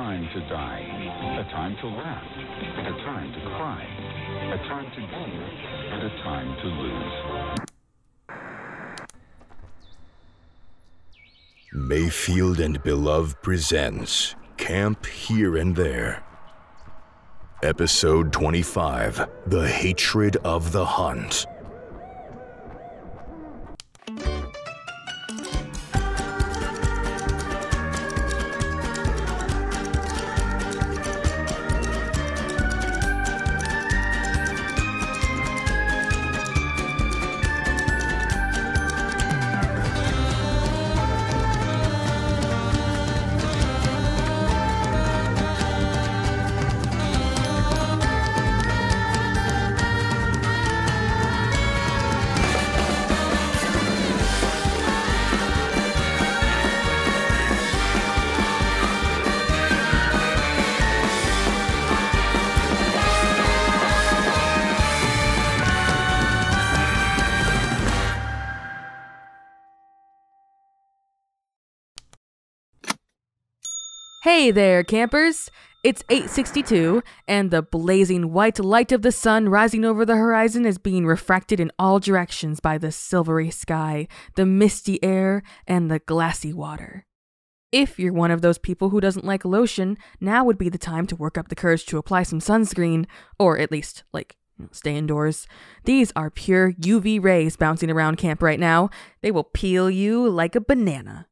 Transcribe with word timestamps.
time 0.00 0.26
to 0.32 0.40
die, 0.48 0.80
a 1.40 1.44
time 1.52 1.76
to 1.78 1.86
laugh, 1.86 2.24
a 2.24 2.92
time 3.04 3.30
to 3.34 3.40
cry, 3.58 3.84
a 4.50 4.56
time 4.66 4.90
to 4.94 5.00
gain, 5.00 5.42
and 5.92 6.02
a 6.02 6.08
time 6.22 6.56
to 6.62 6.68
lose. 6.82 7.12
Mayfield 11.74 12.60
and 12.60 12.82
Belove 12.82 13.42
presents 13.42 14.34
Camp 14.56 15.04
Here 15.04 15.58
and 15.58 15.76
There. 15.76 16.24
Episode 17.62 18.32
25 18.32 19.28
The 19.48 19.68
Hatred 19.68 20.38
of 20.38 20.72
the 20.72 20.86
Hunt. 20.86 21.44
Hey 74.32 74.52
there, 74.52 74.84
campers! 74.84 75.50
It's 75.82 76.04
862, 76.08 77.02
and 77.26 77.50
the 77.50 77.62
blazing 77.62 78.32
white 78.32 78.60
light 78.60 78.92
of 78.92 79.02
the 79.02 79.10
sun 79.10 79.48
rising 79.48 79.84
over 79.84 80.06
the 80.06 80.14
horizon 80.14 80.64
is 80.64 80.78
being 80.78 81.04
refracted 81.04 81.58
in 81.58 81.72
all 81.80 81.98
directions 81.98 82.60
by 82.60 82.78
the 82.78 82.92
silvery 82.92 83.50
sky, 83.50 84.06
the 84.36 84.46
misty 84.46 85.02
air, 85.02 85.42
and 85.66 85.90
the 85.90 85.98
glassy 85.98 86.52
water. 86.52 87.06
If 87.72 87.98
you're 87.98 88.12
one 88.12 88.30
of 88.30 88.40
those 88.40 88.56
people 88.56 88.90
who 88.90 89.00
doesn't 89.00 89.26
like 89.26 89.44
lotion, 89.44 89.98
now 90.20 90.44
would 90.44 90.58
be 90.58 90.68
the 90.68 90.78
time 90.78 91.08
to 91.08 91.16
work 91.16 91.36
up 91.36 91.48
the 91.48 91.56
courage 91.56 91.84
to 91.86 91.98
apply 91.98 92.22
some 92.22 92.38
sunscreen, 92.38 93.06
or 93.36 93.58
at 93.58 93.72
least, 93.72 94.04
like, 94.12 94.36
stay 94.70 94.94
indoors. 94.96 95.48
These 95.86 96.12
are 96.14 96.30
pure 96.30 96.70
UV 96.74 97.20
rays 97.20 97.56
bouncing 97.56 97.90
around 97.90 98.18
camp 98.18 98.44
right 98.44 98.60
now. 98.60 98.90
They 99.22 99.32
will 99.32 99.42
peel 99.42 99.90
you 99.90 100.28
like 100.28 100.54
a 100.54 100.60
banana. 100.60 101.26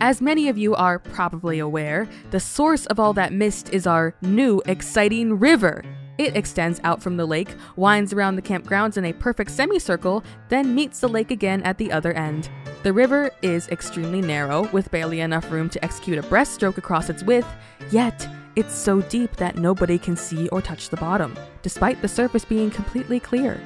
As 0.00 0.20
many 0.20 0.48
of 0.48 0.58
you 0.58 0.74
are 0.74 0.98
probably 0.98 1.60
aware, 1.60 2.08
the 2.32 2.40
source 2.40 2.86
of 2.86 2.98
all 2.98 3.12
that 3.12 3.32
mist 3.32 3.72
is 3.72 3.86
our 3.86 4.16
new 4.20 4.60
exciting 4.66 5.38
river. 5.38 5.84
It 6.18 6.36
extends 6.36 6.80
out 6.82 7.02
from 7.02 7.16
the 7.16 7.24
lake, 7.24 7.54
winds 7.76 8.12
around 8.12 8.34
the 8.34 8.42
campgrounds 8.42 8.96
in 8.96 9.04
a 9.04 9.12
perfect 9.12 9.52
semicircle, 9.52 10.24
then 10.48 10.74
meets 10.74 10.98
the 10.98 11.08
lake 11.08 11.30
again 11.30 11.62
at 11.62 11.78
the 11.78 11.90
other 11.92 12.12
end. 12.14 12.50
The 12.82 12.92
river 12.92 13.30
is 13.42 13.68
extremely 13.68 14.20
narrow, 14.20 14.68
with 14.72 14.90
barely 14.90 15.20
enough 15.20 15.50
room 15.52 15.68
to 15.70 15.84
execute 15.84 16.18
a 16.18 16.22
breaststroke 16.22 16.78
across 16.78 17.08
its 17.08 17.22
width, 17.22 17.48
yet 17.90 18.28
it's 18.56 18.74
so 18.74 19.02
deep 19.02 19.36
that 19.36 19.56
nobody 19.56 19.98
can 19.98 20.16
see 20.16 20.48
or 20.48 20.60
touch 20.60 20.88
the 20.88 20.96
bottom, 20.96 21.36
despite 21.62 22.02
the 22.02 22.08
surface 22.08 22.44
being 22.44 22.70
completely 22.70 23.20
clear. 23.20 23.60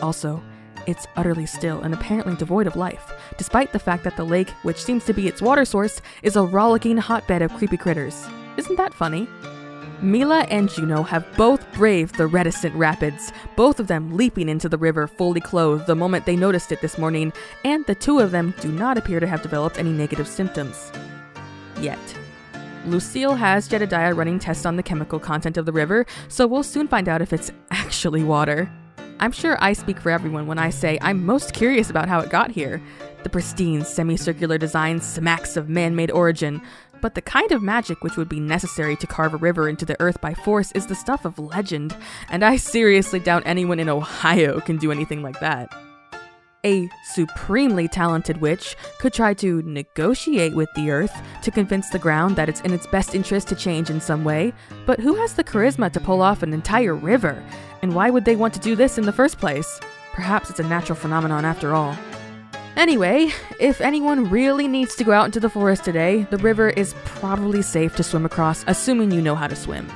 Also, 0.00 0.42
it's 0.86 1.06
utterly 1.16 1.46
still 1.46 1.80
and 1.80 1.94
apparently 1.94 2.34
devoid 2.36 2.66
of 2.66 2.76
life, 2.76 3.12
despite 3.38 3.72
the 3.72 3.78
fact 3.78 4.04
that 4.04 4.16
the 4.16 4.24
lake, 4.24 4.50
which 4.62 4.82
seems 4.82 5.04
to 5.06 5.12
be 5.12 5.28
its 5.28 5.42
water 5.42 5.64
source, 5.64 6.00
is 6.22 6.36
a 6.36 6.42
rollicking 6.42 6.96
hotbed 6.96 7.42
of 7.42 7.52
creepy 7.54 7.76
critters. 7.76 8.26
Isn't 8.56 8.76
that 8.76 8.94
funny? 8.94 9.28
Mila 10.02 10.40
and 10.50 10.68
Juno 10.68 11.04
have 11.04 11.24
both 11.36 11.70
braved 11.72 12.16
the 12.16 12.26
reticent 12.26 12.74
rapids, 12.74 13.32
both 13.54 13.78
of 13.78 13.86
them 13.86 14.16
leaping 14.16 14.48
into 14.48 14.68
the 14.68 14.76
river 14.76 15.06
fully 15.06 15.40
clothed 15.40 15.86
the 15.86 15.94
moment 15.94 16.26
they 16.26 16.34
noticed 16.34 16.72
it 16.72 16.80
this 16.80 16.98
morning, 16.98 17.32
and 17.64 17.86
the 17.86 17.94
two 17.94 18.18
of 18.18 18.32
them 18.32 18.52
do 18.60 18.72
not 18.72 18.98
appear 18.98 19.20
to 19.20 19.28
have 19.28 19.42
developed 19.42 19.78
any 19.78 19.92
negative 19.92 20.26
symptoms. 20.26 20.90
Yet. 21.80 22.00
Lucille 22.84 23.36
has 23.36 23.68
Jedediah 23.68 24.12
running 24.12 24.40
tests 24.40 24.66
on 24.66 24.74
the 24.74 24.82
chemical 24.82 25.20
content 25.20 25.56
of 25.56 25.66
the 25.66 25.72
river, 25.72 26.04
so 26.26 26.48
we'll 26.48 26.64
soon 26.64 26.88
find 26.88 27.08
out 27.08 27.22
if 27.22 27.32
it's 27.32 27.52
actually 27.70 28.24
water. 28.24 28.68
I'm 29.22 29.30
sure 29.30 29.56
I 29.60 29.72
speak 29.72 30.00
for 30.00 30.10
everyone 30.10 30.48
when 30.48 30.58
I 30.58 30.70
say 30.70 30.98
I'm 31.00 31.24
most 31.24 31.52
curious 31.52 31.90
about 31.90 32.08
how 32.08 32.18
it 32.18 32.28
got 32.28 32.50
here. 32.50 32.82
The 33.22 33.28
pristine, 33.28 33.84
semicircular 33.84 34.58
design 34.58 35.00
smacks 35.00 35.56
of 35.56 35.68
man 35.68 35.94
made 35.94 36.10
origin, 36.10 36.60
but 37.00 37.14
the 37.14 37.22
kind 37.22 37.52
of 37.52 37.62
magic 37.62 38.02
which 38.02 38.16
would 38.16 38.28
be 38.28 38.40
necessary 38.40 38.96
to 38.96 39.06
carve 39.06 39.32
a 39.32 39.36
river 39.36 39.68
into 39.68 39.84
the 39.84 39.94
earth 40.00 40.20
by 40.20 40.34
force 40.34 40.72
is 40.72 40.88
the 40.88 40.96
stuff 40.96 41.24
of 41.24 41.38
legend, 41.38 41.96
and 42.30 42.44
I 42.44 42.56
seriously 42.56 43.20
doubt 43.20 43.44
anyone 43.46 43.78
in 43.78 43.88
Ohio 43.88 44.58
can 44.58 44.76
do 44.76 44.90
anything 44.90 45.22
like 45.22 45.38
that. 45.38 45.72
A 46.64 46.88
supremely 47.02 47.88
talented 47.88 48.40
witch 48.40 48.76
could 49.00 49.12
try 49.12 49.34
to 49.34 49.62
negotiate 49.62 50.54
with 50.54 50.68
the 50.76 50.92
earth 50.92 51.12
to 51.42 51.50
convince 51.50 51.90
the 51.90 51.98
ground 51.98 52.36
that 52.36 52.48
it's 52.48 52.60
in 52.60 52.72
its 52.72 52.86
best 52.86 53.16
interest 53.16 53.48
to 53.48 53.56
change 53.56 53.90
in 53.90 54.00
some 54.00 54.22
way, 54.22 54.52
but 54.86 55.00
who 55.00 55.16
has 55.16 55.34
the 55.34 55.42
charisma 55.42 55.90
to 55.92 55.98
pull 55.98 56.22
off 56.22 56.44
an 56.44 56.52
entire 56.52 56.94
river? 56.94 57.42
And 57.82 57.96
why 57.96 58.10
would 58.10 58.24
they 58.24 58.36
want 58.36 58.54
to 58.54 58.60
do 58.60 58.76
this 58.76 58.96
in 58.96 59.06
the 59.06 59.12
first 59.12 59.38
place? 59.38 59.80
Perhaps 60.12 60.50
it's 60.50 60.60
a 60.60 60.68
natural 60.68 60.94
phenomenon 60.94 61.44
after 61.44 61.74
all. 61.74 61.96
Anyway, 62.76 63.30
if 63.58 63.80
anyone 63.80 64.30
really 64.30 64.68
needs 64.68 64.94
to 64.94 65.04
go 65.04 65.10
out 65.10 65.26
into 65.26 65.40
the 65.40 65.50
forest 65.50 65.82
today, 65.82 66.28
the 66.30 66.38
river 66.38 66.70
is 66.70 66.94
probably 67.04 67.62
safe 67.62 67.96
to 67.96 68.04
swim 68.04 68.24
across, 68.24 68.64
assuming 68.68 69.10
you 69.10 69.20
know 69.20 69.34
how 69.34 69.48
to 69.48 69.56
swim. 69.56 69.90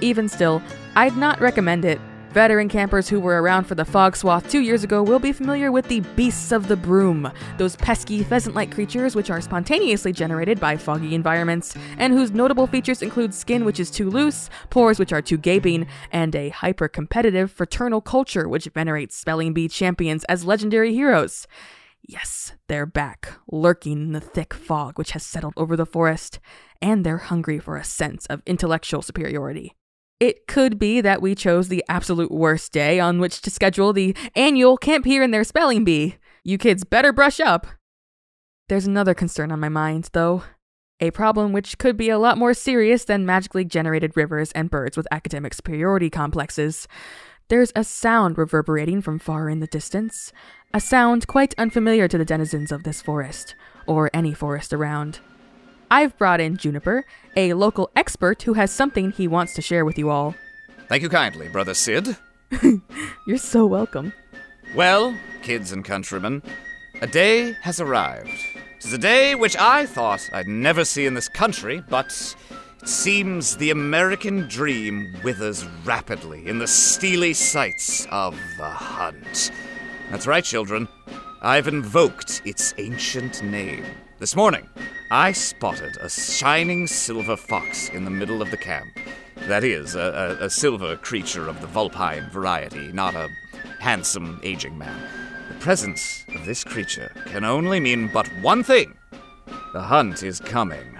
Even 0.00 0.28
still, 0.28 0.62
I'd 0.94 1.16
not 1.16 1.40
recommend 1.40 1.84
it 1.84 2.00
Veteran 2.32 2.68
campers 2.68 3.08
who 3.08 3.18
were 3.18 3.42
around 3.42 3.64
for 3.64 3.74
the 3.74 3.84
fog 3.84 4.14
swath 4.14 4.48
two 4.48 4.60
years 4.60 4.84
ago 4.84 5.02
will 5.02 5.18
be 5.18 5.32
familiar 5.32 5.72
with 5.72 5.88
the 5.88 5.98
beasts 6.14 6.52
of 6.52 6.68
the 6.68 6.76
broom, 6.76 7.28
those 7.58 7.74
pesky 7.74 8.22
pheasant 8.22 8.54
like 8.54 8.72
creatures 8.72 9.16
which 9.16 9.30
are 9.30 9.40
spontaneously 9.40 10.12
generated 10.12 10.60
by 10.60 10.76
foggy 10.76 11.16
environments, 11.16 11.74
and 11.98 12.12
whose 12.12 12.30
notable 12.30 12.68
features 12.68 13.02
include 13.02 13.34
skin 13.34 13.64
which 13.64 13.80
is 13.80 13.90
too 13.90 14.08
loose, 14.08 14.48
pores 14.70 15.00
which 15.00 15.12
are 15.12 15.20
too 15.20 15.36
gaping, 15.36 15.88
and 16.12 16.36
a 16.36 16.50
hyper 16.50 16.86
competitive 16.86 17.50
fraternal 17.50 18.00
culture 18.00 18.48
which 18.48 18.66
venerates 18.66 19.16
spelling 19.16 19.52
bee 19.52 19.66
champions 19.66 20.22
as 20.28 20.44
legendary 20.44 20.94
heroes. 20.94 21.48
Yes, 22.00 22.52
they're 22.68 22.86
back, 22.86 23.32
lurking 23.50 24.02
in 24.02 24.12
the 24.12 24.20
thick 24.20 24.54
fog 24.54 24.98
which 24.98 25.10
has 25.12 25.26
settled 25.26 25.54
over 25.56 25.74
the 25.76 25.84
forest, 25.84 26.38
and 26.80 27.04
they're 27.04 27.18
hungry 27.18 27.58
for 27.58 27.76
a 27.76 27.82
sense 27.82 28.26
of 28.26 28.40
intellectual 28.46 29.02
superiority. 29.02 29.74
It 30.20 30.46
could 30.46 30.78
be 30.78 31.00
that 31.00 31.22
we 31.22 31.34
chose 31.34 31.68
the 31.68 31.82
absolute 31.88 32.30
worst 32.30 32.72
day 32.72 33.00
on 33.00 33.20
which 33.20 33.40
to 33.40 33.50
schedule 33.50 33.94
the 33.94 34.14
annual 34.36 34.76
Camp 34.76 35.06
Here 35.06 35.22
and 35.22 35.32
There 35.32 35.44
Spelling 35.44 35.82
Bee. 35.82 36.16
You 36.44 36.58
kids 36.58 36.84
better 36.84 37.10
brush 37.10 37.40
up. 37.40 37.66
There's 38.68 38.86
another 38.86 39.14
concern 39.14 39.50
on 39.50 39.60
my 39.60 39.70
mind, 39.70 40.10
though. 40.12 40.42
A 41.00 41.10
problem 41.10 41.54
which 41.54 41.78
could 41.78 41.96
be 41.96 42.10
a 42.10 42.18
lot 42.18 42.36
more 42.36 42.52
serious 42.52 43.04
than 43.04 43.24
magically 43.24 43.64
generated 43.64 44.14
rivers 44.14 44.52
and 44.52 44.68
birds 44.68 44.94
with 44.94 45.08
academic 45.10 45.54
superiority 45.54 46.10
complexes. 46.10 46.86
There's 47.48 47.72
a 47.74 47.82
sound 47.82 48.36
reverberating 48.36 49.00
from 49.00 49.18
far 49.18 49.48
in 49.48 49.60
the 49.60 49.66
distance, 49.66 50.32
a 50.74 50.80
sound 50.80 51.26
quite 51.26 51.54
unfamiliar 51.56 52.06
to 52.08 52.18
the 52.18 52.26
denizens 52.26 52.70
of 52.70 52.82
this 52.84 53.00
forest, 53.00 53.54
or 53.86 54.10
any 54.12 54.34
forest 54.34 54.74
around. 54.74 55.20
I've 55.90 56.16
brought 56.16 56.40
in 56.40 56.56
Juniper, 56.56 57.04
a 57.36 57.54
local 57.54 57.90
expert 57.96 58.42
who 58.42 58.52
has 58.54 58.70
something 58.70 59.10
he 59.10 59.26
wants 59.26 59.54
to 59.54 59.62
share 59.62 59.84
with 59.84 59.98
you 59.98 60.08
all. 60.08 60.34
Thank 60.88 61.02
you 61.02 61.08
kindly, 61.08 61.48
Brother 61.48 61.74
Sid. 61.74 62.16
You're 63.26 63.38
so 63.38 63.66
welcome. 63.66 64.12
Well, 64.74 65.16
kids 65.42 65.72
and 65.72 65.84
countrymen, 65.84 66.42
a 67.00 67.06
day 67.08 67.52
has 67.62 67.80
arrived. 67.80 68.30
Tis 68.78 68.92
a 68.92 68.98
day 68.98 69.34
which 69.34 69.56
I 69.56 69.84
thought 69.84 70.30
I'd 70.32 70.46
never 70.46 70.84
see 70.84 71.06
in 71.06 71.14
this 71.14 71.28
country, 71.28 71.82
but 71.88 72.36
it 72.80 72.88
seems 72.88 73.56
the 73.56 73.70
American 73.70 74.48
dream 74.48 75.12
withers 75.24 75.66
rapidly 75.84 76.46
in 76.46 76.58
the 76.58 76.68
steely 76.68 77.34
sights 77.34 78.06
of 78.12 78.38
the 78.58 78.68
hunt. 78.68 79.50
That's 80.10 80.26
right, 80.26 80.44
children. 80.44 80.88
I've 81.42 81.68
invoked 81.68 82.42
its 82.44 82.74
ancient 82.78 83.42
name. 83.42 83.84
This 84.18 84.36
morning, 84.36 84.68
I 85.12 85.32
spotted 85.32 85.96
a 86.00 86.08
shining 86.08 86.86
silver 86.86 87.36
fox 87.36 87.88
in 87.88 88.04
the 88.04 88.12
middle 88.12 88.40
of 88.40 88.52
the 88.52 88.56
camp. 88.56 88.96
That 89.48 89.64
is, 89.64 89.96
a, 89.96 90.38
a, 90.40 90.44
a 90.44 90.50
silver 90.50 90.96
creature 90.96 91.48
of 91.48 91.60
the 91.60 91.66
vulpine 91.66 92.30
variety, 92.30 92.92
not 92.92 93.16
a 93.16 93.28
handsome 93.80 94.38
aging 94.44 94.78
man. 94.78 95.02
The 95.48 95.58
presence 95.58 96.24
of 96.32 96.46
this 96.46 96.62
creature 96.62 97.10
can 97.26 97.44
only 97.44 97.80
mean 97.80 98.08
but 98.12 98.28
one 98.40 98.62
thing 98.62 98.94
the 99.72 99.82
hunt 99.82 100.22
is 100.22 100.38
coming. 100.38 100.96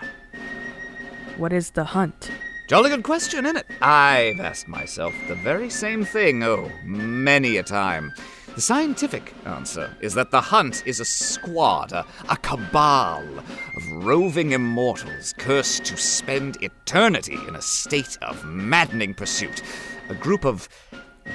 What 1.37 1.53
is 1.53 1.71
the 1.71 1.85
hunt? 1.85 2.33
Jolly 2.67 2.91
good 2.91 3.05
question, 3.05 3.45
innit? 3.45 3.63
I've 3.81 4.41
asked 4.41 4.67
myself 4.67 5.15
the 5.29 5.37
very 5.37 5.71
same 5.71 6.05
thing, 6.05 6.43
oh, 6.43 6.69
many 6.83 7.59
a 7.59 7.63
time. 7.63 8.13
The 8.55 8.61
scientific 8.61 9.33
answer 9.47 9.97
is 10.01 10.15
that 10.15 10.33
the 10.33 10.41
hunt 10.41 10.83
is 10.85 10.99
a 10.99 11.05
squad, 11.05 11.93
a, 11.93 12.05
a 12.29 12.37
cabal 12.37 13.23
of 13.39 14.05
roving 14.05 14.53
immortals 14.53 15.33
cursed 15.39 15.85
to 15.85 15.97
spend 15.97 16.63
eternity 16.63 17.39
in 17.47 17.55
a 17.55 17.63
state 17.63 18.19
of 18.23 18.45
maddening 18.45 19.15
pursuit. 19.15 19.63
A 20.09 20.15
group 20.15 20.45
of 20.45 20.69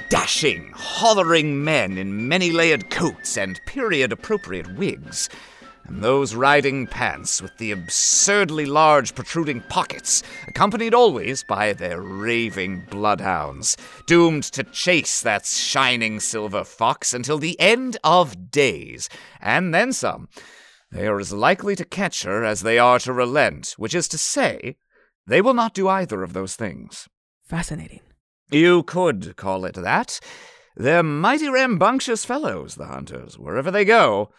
dashing, 0.09 0.71
hollering 0.75 1.63
men 1.63 1.97
in 1.97 2.27
many 2.27 2.51
layered 2.51 2.89
coats 2.89 3.37
and 3.37 3.61
period 3.65 4.11
appropriate 4.11 4.75
wigs 4.75 5.29
and 5.87 6.03
those 6.03 6.35
riding 6.35 6.87
pants 6.87 7.41
with 7.41 7.57
the 7.57 7.71
absurdly 7.71 8.65
large 8.65 9.13
protruding 9.13 9.61
pockets, 9.61 10.23
accompanied 10.47 10.93
always 10.93 11.43
by 11.43 11.73
their 11.73 12.01
raving 12.01 12.85
bloodhounds, 12.89 13.77
doomed 14.07 14.43
to 14.43 14.63
chase 14.63 15.21
that 15.21 15.45
shining 15.45 16.19
silver 16.19 16.63
fox 16.63 17.13
until 17.13 17.37
the 17.37 17.59
end 17.59 17.97
of 18.03 18.51
days, 18.51 19.09
and 19.39 19.73
then 19.73 19.93
some. 19.93 20.27
They 20.91 21.07
are 21.07 21.19
as 21.19 21.33
likely 21.33 21.75
to 21.75 21.85
catch 21.85 22.23
her 22.23 22.43
as 22.43 22.61
they 22.61 22.79
are 22.79 22.99
to 22.99 23.13
relent, 23.13 23.75
which 23.77 23.93
is 23.93 24.07
to 24.09 24.17
say, 24.17 24.77
they 25.27 25.41
will 25.41 25.53
not 25.53 25.73
do 25.73 25.87
either 25.87 26.23
of 26.23 26.33
those 26.33 26.55
things. 26.55 27.07
Fascinating. 27.43 28.01
You 28.49 28.83
could 28.83 29.35
call 29.35 29.65
it 29.65 29.75
that. 29.75 30.19
They're 30.75 31.03
mighty 31.03 31.49
rambunctious 31.49 32.25
fellows, 32.25 32.75
the 32.75 32.85
hunters, 32.85 33.39
wherever 33.39 33.71
they 33.71 33.85
go 33.85 34.31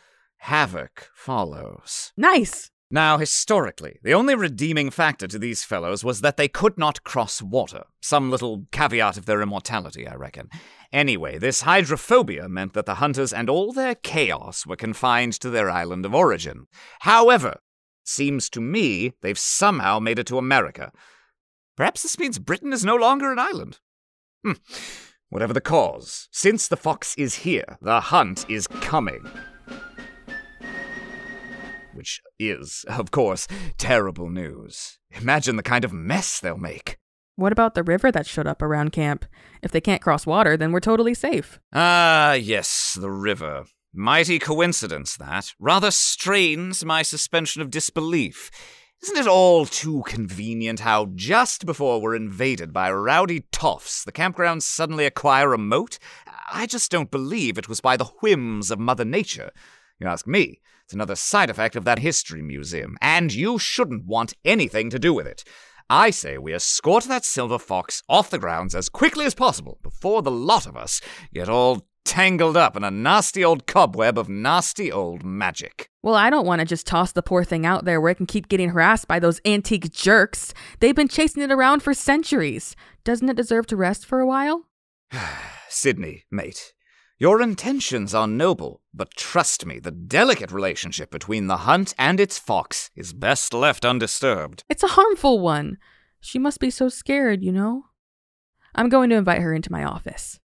havoc 0.47 1.11
follows. 1.13 2.13
Nice. 2.17 2.71
Now, 2.89 3.19
historically, 3.19 3.99
the 4.05 4.15
only 4.15 4.37
redeeming 4.37 4.91
factor 4.93 5.27
to 5.27 5.41
these 5.41 5.65
fellows 5.65 6.05
was 6.05 6.21
that 6.21 6.37
they 6.37 6.47
could 6.47 6.79
not 6.79 7.03
cross 7.03 7.43
water. 7.43 7.83
Some 8.01 8.31
little 8.31 8.67
caveat 8.71 9.17
of 9.17 9.27
their 9.27 9.43
immortality, 9.43 10.07
I 10.07 10.15
reckon. 10.15 10.49
Anyway, 10.93 11.39
this 11.39 11.63
hydrophobia 11.63 12.49
meant 12.49 12.75
that 12.75 12.87
the 12.87 12.95
hunters 12.95 13.33
and 13.33 13.51
all 13.51 13.73
their 13.73 13.97
chaos 13.97 14.65
were 14.65 14.77
confined 14.77 15.33
to 15.41 15.51
their 15.51 15.69
island 15.69 16.07
of 16.07 16.15
origin. 16.15 16.69
However, 17.01 17.59
seems 18.05 18.49
to 18.51 18.61
me 18.61 19.15
they've 19.23 19.37
somehow 19.37 19.99
made 19.99 20.21
it 20.21 20.29
to 20.29 20.39
America. 20.39 20.93
Perhaps 21.77 22.03
this 22.05 22.21
means 22.21 22.39
Britain 22.39 22.73
is 22.73 22.85
no 22.85 22.95
longer 22.95 23.33
an 23.33 23.41
island. 23.41 23.81
Hmm. 24.45 24.53
Whatever 25.29 25.53
the 25.53 25.61
cause, 25.61 26.29
since 26.31 26.69
the 26.69 26.77
fox 26.77 27.17
is 27.17 27.35
here, 27.35 27.79
the 27.83 27.99
hunt 27.99 28.49
is 28.49 28.69
coming 28.69 29.29
which 31.97 32.21
is, 32.39 32.85
of 32.89 33.11
course, 33.11 33.49
terrible 33.79 34.31
news. 34.31 34.99
Imagine 35.11 35.57
the 35.57 35.63
kind 35.63 35.85
of 35.85 35.93
mess 35.93 36.39
they'll 36.39 36.57
make. 36.57 36.99
What 37.37 37.53
about 37.53 37.75
the 37.75 37.83
river 37.83 38.11
that 38.13 38.27
showed 38.27 38.47
up 38.47 38.63
around 38.63 38.93
camp? 38.93 39.25
If 39.63 39.71
they 39.71 39.81
can't 39.81 40.01
cross 40.03 40.27
water, 40.27 40.57
then 40.57 40.73
we're 40.73 40.81
totally 40.81 41.15
safe. 41.15 41.59
Ah, 41.73 42.33
yes, 42.33 42.97
the 42.99 43.11
river. 43.11 43.65
Mighty 43.93 44.39
coincidence, 44.39 45.17
that. 45.17 45.53
Rather 45.59 45.91
strains 45.91 46.85
my 46.85 47.03
suspension 47.03 47.63
of 47.63 47.71
disbelief. 47.71 48.51
Isn't 49.03 49.19
it 49.19 49.27
all 49.27 49.67
too 49.67 50.03
convenient 50.07 50.81
how 50.81 51.11
just 51.15 51.67
before 51.67 52.01
we're 52.01 52.17
invaded 52.17 52.73
by 52.73 52.91
rowdy 52.91 53.43
toffs, 53.53 54.03
the 54.05 54.13
campgrounds 54.13 54.63
suddenly 54.63 55.05
acquire 55.05 55.53
a 55.53 55.59
moat? 55.59 55.99
I 56.51 56.67
just 56.67 56.91
don't 56.91 57.11
believe 57.11 57.59
it 57.59 57.69
was 57.69 57.81
by 57.81 57.97
the 57.97 58.07
whims 58.23 58.71
of 58.71 58.79
Mother 58.79 59.05
Nature. 59.05 59.51
You 59.99 60.07
ask 60.07 60.27
me, 60.27 60.61
it's 60.87 60.95
another 60.95 61.17
side 61.17 61.51
effect 61.51 61.75
of 61.75 61.83
that 61.83 61.99
history 61.99 62.43
museum, 62.43 62.97
and 63.03 63.35
you 63.35 63.59
shouldn't 63.59 64.07
want 64.07 64.35
anything 64.45 64.89
to 64.91 65.01
do 65.01 65.13
with 65.13 65.27
it. 65.27 65.43
I 65.91 66.11
say 66.11 66.39
we 66.39 66.55
escort 66.55 67.05
that 67.05 67.25
silver 67.25 67.59
fox 67.59 68.05
off 68.09 68.31
the 68.31 68.39
grounds 68.39 68.73
as 68.73 68.89
quickly 68.89 69.25
as 69.25 69.35
possible 69.35 69.81
before 69.83 70.23
the 70.23 70.31
lot 70.31 70.65
of 70.65 70.77
us 70.77 71.01
get 71.35 71.49
all 71.49 71.89
tangled 72.05 72.57
up 72.57 72.77
in 72.77 72.85
a 72.85 72.91
nasty 72.93 73.45
old 73.45 73.67
cobweb 73.67 74.17
of 74.17 74.29
nasty 74.29 74.93
old 74.93 75.25
magic. 75.25 75.91
Well, 76.05 76.15
I 76.15 76.31
don't 76.31 76.47
want 76.47 76.61
to 76.61 76.65
just 76.65 76.87
toss 76.87 77.11
the 77.11 77.21
poor 77.21 77.43
thing 77.43 77.67
out 77.67 77.85
there 77.85 78.01
where 78.01 78.13
it 78.13 78.15
can 78.15 78.27
keep 78.27 78.47
getting 78.47 78.69
harassed 78.69 79.09
by 79.09 79.19
those 79.19 79.41
antique 79.45 79.93
jerks. 79.93 80.55
They've 80.79 80.95
been 80.95 81.09
chasing 81.09 81.43
it 81.43 81.51
around 81.51 81.83
for 81.83 81.95
centuries. 81.95 82.77
Doesn't 83.03 83.29
it 83.29 83.37
deserve 83.37 83.67
to 83.67 83.77
rest 83.77 84.07
for 84.07 84.21
a 84.21 84.27
while? 84.27 84.69
Sydney, 85.69 86.27
mate, 86.31 86.75
your 87.19 87.41
intentions 87.41 88.15
are 88.15 88.27
noble, 88.27 88.83
but 88.93 89.13
trust 89.13 89.65
me, 89.65 89.79
the 89.79 89.91
delicate 89.91 90.53
relationship 90.53 91.11
between 91.11 91.47
the 91.47 91.59
hunt 91.59 91.95
and 91.99 92.21
its 92.21 92.39
fox 92.39 92.91
is 92.95 93.15
best 93.15 93.55
left 93.55 93.87
undisturbed. 93.87 94.65
It's 94.69 94.83
a 94.83 94.89
harmful 94.89 95.41
one. 95.41 95.79
She 96.21 96.39
must 96.39 96.61
be 96.61 96.69
so 96.69 96.91
scared, 96.91 97.43
you 97.43 97.53
know? 97.53 97.85
I'm 98.75 98.91
going 98.91 99.09
to 99.09 99.17
invite 99.17 99.41
her 99.41 99.55
into 99.55 99.73
my 99.73 99.83
office. 99.83 100.39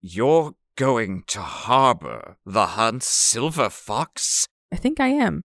You're 0.00 0.54
going 0.76 1.24
to 1.26 1.40
harbor 1.40 2.36
the 2.46 2.66
hunt's 2.66 3.08
silver 3.08 3.68
fox? 3.68 4.46
I 4.72 4.76
think 4.76 5.00
I 5.00 5.08
am. 5.08 5.42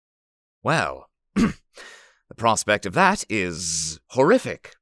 Well, 0.63 1.11
the 1.35 1.55
prospect 2.37 2.87
of 2.87 2.95
that 2.95 3.25
is 3.29 3.99
horrific. 4.11 4.76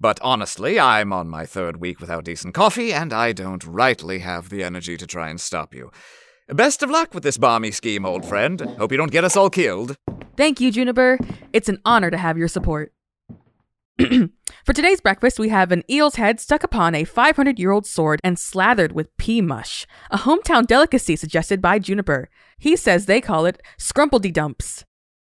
But 0.00 0.20
honestly, 0.22 0.78
I'm 0.78 1.12
on 1.12 1.28
my 1.28 1.44
third 1.44 1.78
week 1.80 2.00
without 2.00 2.24
decent 2.24 2.54
coffee, 2.54 2.92
and 2.92 3.12
I 3.12 3.32
don't 3.32 3.64
rightly 3.64 4.20
have 4.20 4.48
the 4.48 4.62
energy 4.62 4.96
to 4.96 5.06
try 5.06 5.28
and 5.28 5.40
stop 5.40 5.74
you. 5.74 5.90
Best 6.48 6.82
of 6.82 6.90
luck 6.90 7.12
with 7.14 7.24
this 7.24 7.36
balmy 7.36 7.72
scheme, 7.72 8.06
old 8.06 8.24
friend. 8.24 8.60
Hope 8.78 8.92
you 8.92 8.96
don't 8.96 9.10
get 9.10 9.24
us 9.24 9.36
all 9.36 9.50
killed. 9.50 9.96
Thank 10.36 10.60
you, 10.60 10.70
Juniper. 10.70 11.18
It's 11.52 11.68
an 11.68 11.80
honor 11.84 12.10
to 12.10 12.16
have 12.16 12.38
your 12.38 12.48
support. 12.48 12.92
For 13.98 14.72
today's 14.72 15.00
breakfast, 15.00 15.40
we 15.40 15.48
have 15.48 15.72
an 15.72 15.82
eel's 15.90 16.14
head 16.14 16.38
stuck 16.38 16.62
upon 16.62 16.94
a 16.94 17.02
500 17.02 17.58
year 17.58 17.72
old 17.72 17.84
sword 17.84 18.20
and 18.22 18.38
slathered 18.38 18.92
with 18.92 19.14
pea 19.16 19.40
mush, 19.40 19.84
a 20.10 20.18
hometown 20.18 20.64
delicacy 20.66 21.16
suggested 21.16 21.60
by 21.60 21.80
Juniper. 21.80 22.30
He 22.58 22.76
says 22.76 23.06
they 23.06 23.20
call 23.20 23.46
it 23.46 23.60
scrumpledy 23.78 24.32
dumps. 24.32 24.84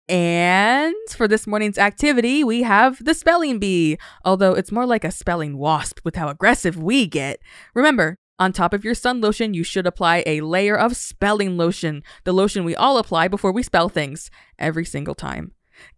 And 0.09 0.95
for 1.11 1.27
this 1.27 1.45
morning's 1.45 1.77
activity, 1.77 2.43
we 2.43 2.63
have 2.63 3.03
the 3.05 3.13
spelling 3.13 3.59
bee, 3.59 3.97
although 4.25 4.53
it's 4.53 4.71
more 4.71 4.87
like 4.87 5.03
a 5.03 5.11
spelling 5.11 5.55
wasp 5.55 5.99
with 6.03 6.15
how 6.15 6.29
aggressive 6.29 6.75
we 6.75 7.05
get. 7.05 7.39
Remember, 7.75 8.17
on 8.39 8.51
top 8.51 8.73
of 8.73 8.83
your 8.83 8.95
sun 8.95 9.21
lotion, 9.21 9.53
you 9.53 9.63
should 9.63 9.85
apply 9.85 10.23
a 10.25 10.41
layer 10.41 10.75
of 10.75 10.95
spelling 10.95 11.57
lotion, 11.57 12.01
the 12.23 12.33
lotion 12.33 12.63
we 12.63 12.75
all 12.75 12.97
apply 12.97 13.27
before 13.27 13.51
we 13.51 13.61
spell 13.61 13.87
things, 13.87 14.31
every 14.57 14.85
single 14.85 15.13
time. 15.13 15.51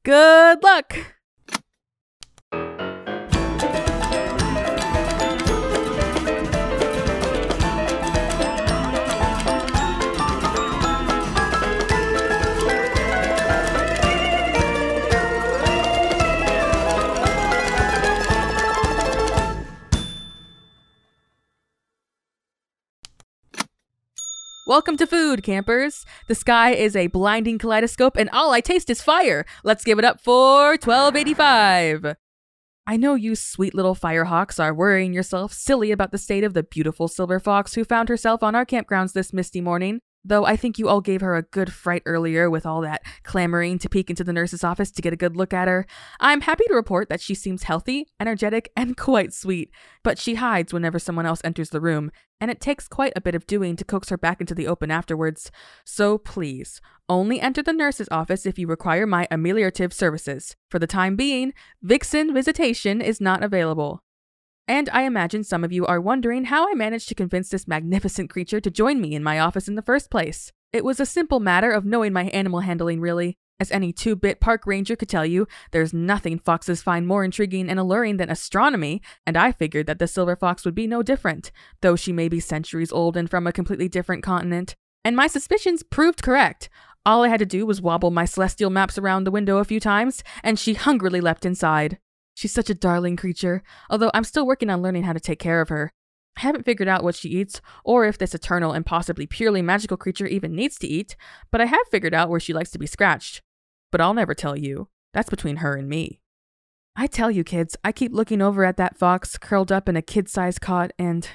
Good 0.03 0.61
luck! 0.61 1.20
Welcome 24.71 24.95
to 24.99 25.05
food, 25.05 25.43
campers. 25.43 26.05
The 26.27 26.33
sky 26.33 26.71
is 26.71 26.95
a 26.95 27.07
blinding 27.07 27.57
kaleidoscope, 27.57 28.15
and 28.15 28.29
all 28.29 28.53
I 28.53 28.61
taste 28.61 28.89
is 28.89 29.01
fire. 29.01 29.45
Let's 29.65 29.83
give 29.83 29.99
it 29.99 30.05
up 30.05 30.21
for 30.21 30.77
1285. 30.77 32.15
I 32.87 32.95
know 32.95 33.15
you 33.15 33.35
sweet 33.35 33.75
little 33.75 33.95
firehawks 33.95 34.63
are 34.63 34.73
worrying 34.73 35.11
yourself 35.11 35.51
silly 35.51 35.91
about 35.91 36.13
the 36.13 36.17
state 36.17 36.45
of 36.45 36.53
the 36.53 36.63
beautiful 36.63 37.09
silver 37.09 37.37
fox 37.37 37.73
who 37.73 37.83
found 37.83 38.07
herself 38.07 38.41
on 38.43 38.55
our 38.55 38.65
campgrounds 38.65 39.11
this 39.11 39.33
misty 39.33 39.59
morning. 39.59 39.99
Though 40.23 40.45
I 40.45 40.55
think 40.55 40.77
you 40.77 40.87
all 40.87 41.01
gave 41.01 41.21
her 41.21 41.35
a 41.35 41.41
good 41.41 41.73
fright 41.73 42.03
earlier 42.05 42.49
with 42.49 42.65
all 42.65 42.81
that 42.81 43.01
clamoring 43.23 43.79
to 43.79 43.89
peek 43.89 44.09
into 44.09 44.23
the 44.23 44.33
nurse's 44.33 44.63
office 44.63 44.91
to 44.91 45.01
get 45.01 45.13
a 45.13 45.17
good 45.17 45.35
look 45.35 45.51
at 45.51 45.67
her. 45.67 45.87
I'm 46.19 46.41
happy 46.41 46.63
to 46.67 46.75
report 46.75 47.09
that 47.09 47.21
she 47.21 47.33
seems 47.33 47.63
healthy, 47.63 48.07
energetic, 48.19 48.71
and 48.77 48.95
quite 48.95 49.33
sweet, 49.33 49.71
but 50.03 50.19
she 50.19 50.35
hides 50.35 50.73
whenever 50.73 50.99
someone 50.99 51.25
else 51.25 51.41
enters 51.43 51.71
the 51.71 51.81
room, 51.81 52.11
and 52.39 52.51
it 52.51 52.61
takes 52.61 52.87
quite 52.87 53.13
a 53.15 53.21
bit 53.21 53.35
of 53.35 53.47
doing 53.47 53.75
to 53.75 53.85
coax 53.85 54.09
her 54.09 54.17
back 54.17 54.39
into 54.39 54.53
the 54.53 54.67
open 54.67 54.91
afterwards. 54.91 55.51
So 55.85 56.19
please, 56.19 56.81
only 57.09 57.41
enter 57.41 57.63
the 57.63 57.73
nurse's 57.73 58.07
office 58.11 58.45
if 58.45 58.59
you 58.59 58.67
require 58.67 59.07
my 59.07 59.27
ameliorative 59.31 59.91
services. 59.91 60.55
For 60.69 60.77
the 60.77 60.87
time 60.87 61.15
being, 61.15 61.53
Vixen 61.81 62.33
visitation 62.33 63.01
is 63.01 63.19
not 63.19 63.43
available. 63.43 64.03
And 64.71 64.89
I 64.93 65.01
imagine 65.01 65.43
some 65.43 65.65
of 65.65 65.73
you 65.73 65.85
are 65.85 65.99
wondering 65.99 66.45
how 66.45 66.71
I 66.71 66.75
managed 66.75 67.09
to 67.09 67.13
convince 67.13 67.49
this 67.49 67.67
magnificent 67.67 68.29
creature 68.29 68.61
to 68.61 68.71
join 68.71 69.01
me 69.01 69.13
in 69.13 69.21
my 69.21 69.37
office 69.37 69.67
in 69.67 69.75
the 69.75 69.81
first 69.81 70.09
place. 70.09 70.53
It 70.71 70.85
was 70.85 71.01
a 71.01 71.05
simple 71.05 71.41
matter 71.41 71.69
of 71.71 71.83
knowing 71.83 72.13
my 72.13 72.27
animal 72.27 72.61
handling, 72.61 73.01
really. 73.01 73.35
As 73.59 73.69
any 73.69 73.91
two 73.91 74.15
bit 74.15 74.39
park 74.39 74.65
ranger 74.65 74.95
could 74.95 75.09
tell 75.09 75.25
you, 75.25 75.45
there's 75.71 75.93
nothing 75.93 76.39
foxes 76.39 76.81
find 76.81 77.05
more 77.05 77.25
intriguing 77.25 77.69
and 77.69 77.81
alluring 77.81 78.15
than 78.15 78.29
astronomy, 78.29 79.01
and 79.27 79.35
I 79.35 79.51
figured 79.51 79.87
that 79.87 79.99
the 79.99 80.07
silver 80.07 80.37
fox 80.37 80.63
would 80.63 80.73
be 80.73 80.87
no 80.87 81.03
different, 81.03 81.51
though 81.81 81.97
she 81.97 82.13
may 82.13 82.29
be 82.29 82.39
centuries 82.39 82.93
old 82.93 83.17
and 83.17 83.29
from 83.29 83.47
a 83.47 83.51
completely 83.51 83.89
different 83.89 84.23
continent. 84.23 84.77
And 85.03 85.17
my 85.17 85.27
suspicions 85.27 85.83
proved 85.83 86.23
correct. 86.23 86.69
All 87.05 87.25
I 87.25 87.27
had 87.27 87.39
to 87.39 87.45
do 87.45 87.65
was 87.65 87.81
wobble 87.81 88.09
my 88.09 88.23
celestial 88.23 88.69
maps 88.69 88.97
around 88.97 89.25
the 89.25 89.31
window 89.31 89.57
a 89.57 89.65
few 89.65 89.81
times, 89.81 90.23
and 90.45 90.57
she 90.57 90.75
hungrily 90.75 91.19
leapt 91.19 91.45
inside. 91.45 91.97
She's 92.33 92.53
such 92.53 92.69
a 92.69 92.75
darling 92.75 93.17
creature, 93.17 93.63
although 93.89 94.11
I'm 94.13 94.23
still 94.23 94.45
working 94.45 94.69
on 94.69 94.81
learning 94.81 95.03
how 95.03 95.13
to 95.13 95.19
take 95.19 95.39
care 95.39 95.61
of 95.61 95.69
her. 95.69 95.91
I 96.37 96.41
haven't 96.41 96.65
figured 96.65 96.87
out 96.87 97.03
what 97.03 97.15
she 97.15 97.29
eats, 97.29 97.61
or 97.83 98.05
if 98.05 98.17
this 98.17 98.33
eternal 98.33 98.71
and 98.71 98.85
possibly 98.85 99.27
purely 99.27 99.61
magical 99.61 99.97
creature 99.97 100.27
even 100.27 100.55
needs 100.55 100.77
to 100.79 100.87
eat, 100.87 101.15
but 101.51 101.61
I 101.61 101.65
have 101.65 101.87
figured 101.89 102.13
out 102.13 102.29
where 102.29 102.39
she 102.39 102.53
likes 102.53 102.71
to 102.71 102.79
be 102.79 102.87
scratched. 102.87 103.41
But 103.91 104.01
I'll 104.01 104.13
never 104.13 104.33
tell 104.33 104.57
you. 104.57 104.87
That's 105.13 105.29
between 105.29 105.57
her 105.57 105.75
and 105.75 105.89
me. 105.89 106.21
I 106.95 107.07
tell 107.07 107.29
you, 107.29 107.43
kids, 107.43 107.75
I 107.83 107.91
keep 107.91 108.13
looking 108.13 108.41
over 108.41 108.63
at 108.63 108.77
that 108.77 108.97
fox 108.97 109.37
curled 109.37 109.71
up 109.71 109.89
in 109.89 109.97
a 109.97 110.01
kid 110.01 110.29
sized 110.29 110.61
cot, 110.61 110.91
and 110.97 111.27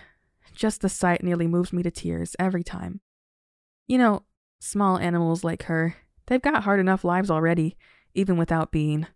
just 0.55 0.81
the 0.81 0.89
sight 0.89 1.23
nearly 1.23 1.47
moves 1.47 1.73
me 1.73 1.83
to 1.83 1.91
tears 1.91 2.35
every 2.39 2.65
time. 2.65 3.01
You 3.87 3.99
know, 3.99 4.25
small 4.61 4.99
animals 4.99 5.45
like 5.45 5.65
her, 5.65 5.97
they've 6.27 6.43
got 6.43 6.65
hard 6.65 6.81
enough 6.81 7.05
lives 7.05 7.31
already, 7.31 7.77
even 8.15 8.37
without 8.37 8.73
being 8.73 9.07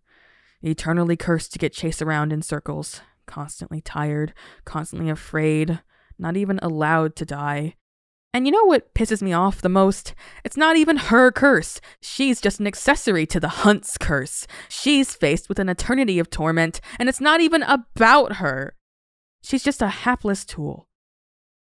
eternally 0.61 1.17
cursed 1.17 1.53
to 1.53 1.59
get 1.59 1.73
chased 1.73 2.01
around 2.01 2.31
in 2.31 2.41
circles, 2.41 3.01
constantly 3.25 3.81
tired, 3.81 4.33
constantly 4.65 5.09
afraid, 5.09 5.81
not 6.19 6.37
even 6.37 6.59
allowed 6.61 7.15
to 7.17 7.25
die. 7.25 7.75
And 8.33 8.45
you 8.45 8.51
know 8.51 8.63
what 8.63 8.93
pisses 8.93 9.21
me 9.21 9.33
off 9.33 9.61
the 9.61 9.67
most? 9.67 10.15
It's 10.45 10.55
not 10.55 10.77
even 10.77 10.95
her 10.95 11.31
curse. 11.31 11.81
She's 11.99 12.39
just 12.39 12.59
an 12.61 12.67
accessory 12.67 13.25
to 13.25 13.39
the 13.39 13.49
hunt's 13.49 13.97
curse. 13.97 14.47
She's 14.69 15.15
faced 15.15 15.49
with 15.49 15.59
an 15.59 15.67
eternity 15.67 16.17
of 16.17 16.29
torment, 16.29 16.79
and 16.97 17.09
it's 17.09 17.19
not 17.19 17.41
even 17.41 17.63
about 17.63 18.37
her. 18.37 18.75
She's 19.43 19.63
just 19.63 19.81
a 19.81 19.87
hapless 19.87 20.45
tool. 20.45 20.87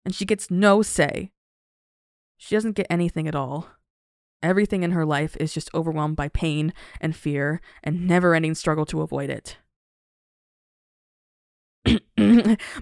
And 0.04 0.14
she 0.14 0.26
gets 0.26 0.50
no 0.50 0.82
say. 0.82 1.30
She 2.36 2.54
doesn't 2.54 2.76
get 2.76 2.88
anything 2.90 3.28
at 3.28 3.36
all. 3.36 3.68
Everything 4.42 4.82
in 4.82 4.90
her 4.92 5.06
life 5.06 5.36
is 5.38 5.54
just 5.54 5.72
overwhelmed 5.74 6.16
by 6.16 6.28
pain 6.28 6.72
and 7.00 7.14
fear 7.14 7.60
and 7.82 8.06
never 8.06 8.34
ending 8.34 8.54
struggle 8.54 8.84
to 8.86 9.02
avoid 9.02 9.30
it. 9.30 9.56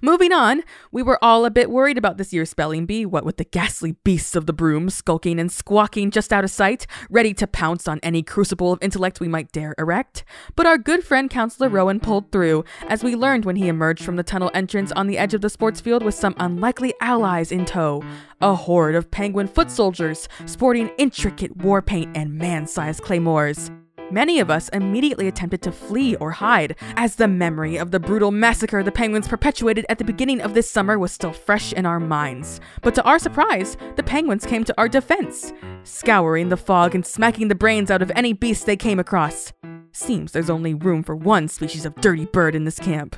Moving 0.03 0.33
on, 0.33 0.63
we 0.93 1.03
were 1.03 1.23
all 1.23 1.45
a 1.45 1.51
bit 1.51 1.71
worried 1.71 1.97
about 1.97 2.19
this 2.19 2.33
year's 2.33 2.51
spelling 2.51 2.85
bee, 2.85 3.07
what 3.07 3.25
with 3.25 3.39
the 3.39 3.45
ghastly 3.45 3.93
beasts 4.05 4.37
of 4.37 4.47
the 4.47 4.53
broom 4.53 4.91
skulking 4.91 5.41
and 5.41 5.51
squawking 5.51 6.11
just 6.11 6.33
out 6.33 6.45
of 6.45 6.51
sight, 6.51 6.87
ready 7.09 7.33
to 7.35 7.47
pounce 7.47 7.89
on 7.89 8.01
any 8.03 8.23
crucible 8.23 8.73
of 8.73 8.83
intellect 8.83 9.21
we 9.21 9.29
might 9.29 9.53
dare 9.53 9.75
erect. 9.79 10.25
But 10.57 10.67
our 10.67 10.77
good 10.77 11.03
friend 11.03 11.31
Counselor 11.31 11.69
Rowan 11.69 12.01
pulled 12.01 12.31
through, 12.31 12.65
as 12.89 13.03
we 13.03 13.17
learned 13.17 13.45
when 13.45 13.57
he 13.57 13.69
emerged 13.69 14.05
from 14.05 14.17
the 14.17 14.23
tunnel 14.23 14.51
entrance 14.53 14.93
on 14.93 15.07
the 15.07 15.19
edge 15.19 15.33
of 15.33 15.41
the 15.41 15.51
sports 15.51 15.81
field 15.81 16.03
with 16.03 16.15
some 16.15 16.35
unlikely 16.39 16.93
allies 17.01 17.51
in 17.51 17.65
tow. 17.65 18.03
A 18.43 18.55
horde 18.55 18.95
of 18.95 19.11
penguin 19.11 19.49
foot 19.49 19.71
soldiers, 19.71 20.29
sporting 20.47 20.91
intricate 20.99 21.57
war 21.57 21.81
paint 21.81 22.15
and 22.15 22.35
man 22.35 22.67
sized 22.67 23.03
claymores. 23.03 23.71
Many 24.11 24.41
of 24.41 24.51
us 24.51 24.69
immediately 24.71 25.29
attempted 25.29 25.63
to 25.63 25.71
flee 25.71 26.17
or 26.17 26.33
hide, 26.33 26.75
as 26.97 27.15
the 27.15 27.29
memory 27.29 27.77
of 27.77 27.93
the 27.93 28.01
brutal 28.01 28.33
massacre 28.33 28.83
the 28.83 28.91
penguins 28.91 29.29
perpetuated 29.29 29.87
at 29.89 29.99
the 29.99 30.05
beginning 30.05 30.41
of 30.41 30.53
this 30.53 30.69
summer 30.69 30.99
was 30.99 31.13
still 31.13 31.33
fresh 31.33 31.73
in 31.73 31.87
our 31.87 32.01
minds. 32.01 32.61
But 32.83 32.97
to 32.97 33.05
our 33.05 33.21
surprise, 33.21 33.77
the 33.95 34.03
penguins 34.03 34.45
came 34.45 34.65
to 34.65 34.75
our 34.79 34.89
defense, 34.89 35.53
scouring 35.85 36.49
the 36.49 36.57
fog 36.57 36.97
and 36.97 37.07
smacking 37.07 37.47
the 37.47 37.55
brains 37.55 37.89
out 37.89 38.03
of 38.03 38.11
any 38.17 38.33
beast 38.33 38.67
they 38.67 38.77
came 38.77 38.99
across. 38.99 39.53
Seems 39.93 40.33
there's 40.33 40.51
only 40.51 40.75
room 40.75 41.05
for 41.05 41.15
one 41.15 41.47
species 41.47 41.87
of 41.87 41.95
dirty 42.01 42.27
bird 42.27 42.57
in 42.57 42.65
this 42.65 42.81
camp. 42.81 43.17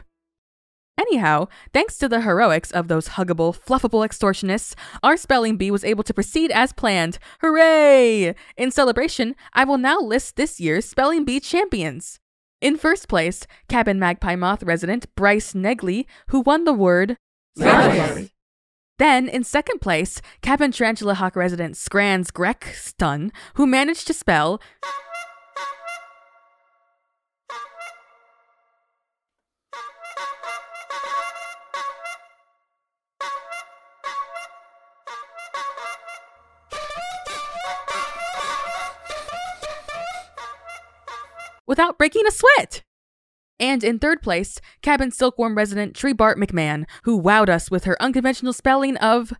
Anyhow, 0.99 1.49
thanks 1.73 1.99
to 1.99 2.09
the 2.09 2.21
heroics 2.21 2.71
of 2.71 2.89
those 2.89 3.11
huggable, 3.11 3.57
fluffable 3.57 4.07
extortionists, 4.07 4.75
our 5.03 5.17
spelling 5.17 5.57
bee 5.57 5.71
was 5.71 5.85
able 5.85 6.05
to 6.05 6.15
proceed 6.15 6.51
as 6.51 6.73
planned. 6.73 7.19
Hooray! 7.41 8.35
In 8.57 8.71
celebration, 8.71 9.35
I 9.53 9.65
will 9.65 9.79
now 9.79 9.99
list 9.99 10.37
this 10.37 10.61
year's 10.61 10.85
spelling 10.85 11.25
bee 11.25 11.41
champions. 11.41 12.19
In 12.61 12.77
first 12.77 13.09
place, 13.09 13.47
Cabin 13.69 13.99
Magpie 13.99 14.37
Moth 14.37 14.63
resident 14.63 15.13
Bryce 15.17 15.55
Negley, 15.55 16.07
who 16.29 16.41
won 16.41 16.65
the 16.65 16.73
word 16.73 17.17
then, 18.99 19.29
in 19.29 19.45
second 19.45 19.81
place, 19.81 20.23
Cabin 20.43 20.71
Tarantula 20.71 21.15
Hawk 21.15 21.35
resident 21.37 21.77
Scrans 21.77 22.31
Grek 22.31 22.73
Stun, 22.75 23.33
who 23.55 23.67
managed 23.67 24.07
to 24.07 24.15
spell 24.15 24.61
without 41.73 41.97
breaking 41.97 42.27
a 42.27 42.31
sweat. 42.31 42.83
And 43.59 43.83
in 43.83 43.99
third 43.99 44.21
place, 44.21 44.61
Cabin 44.83 45.11
Silkworm 45.11 45.57
resident 45.57 45.97
Tree 45.97 46.13
Bart 46.13 46.37
McMahon, 46.37 46.85
who 47.05 47.19
wowed 47.19 47.49
us 47.49 47.71
with 47.71 47.85
her 47.85 47.97
unconventional 47.99 48.53
spelling 48.53 48.99
of. 48.99 49.33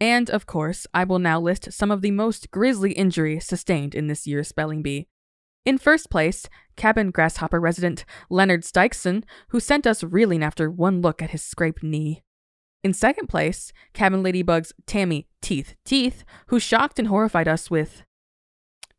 And 0.00 0.30
of 0.30 0.46
course, 0.46 0.86
I 0.94 1.04
will 1.04 1.18
now 1.18 1.38
list 1.38 1.74
some 1.74 1.90
of 1.90 2.00
the 2.00 2.12
most 2.12 2.50
grisly 2.50 2.92
injuries 2.92 3.44
sustained 3.44 3.94
in 3.94 4.06
this 4.06 4.26
year's 4.26 4.48
spelling 4.48 4.80
bee. 4.80 5.06
In 5.66 5.76
first 5.76 6.08
place, 6.08 6.48
Cabin 6.76 7.10
Grasshopper 7.10 7.60
resident 7.60 8.06
Leonard 8.30 8.62
Stikeson, 8.62 9.24
who 9.48 9.60
sent 9.60 9.86
us 9.86 10.02
reeling 10.02 10.42
after 10.42 10.70
one 10.70 11.02
look 11.02 11.20
at 11.20 11.28
his 11.28 11.42
scraped 11.42 11.82
knee. 11.82 12.22
In 12.82 12.94
second 12.94 13.26
place, 13.26 13.70
Cabin 13.92 14.22
Ladybug's 14.22 14.72
Tammy 14.86 15.28
Teeth 15.42 15.74
Teeth, 15.84 16.24
who 16.46 16.58
shocked 16.58 16.98
and 16.98 17.08
horrified 17.08 17.48
us 17.48 17.70
with 17.70 18.04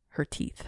her 0.09 0.25
teeth. 0.25 0.65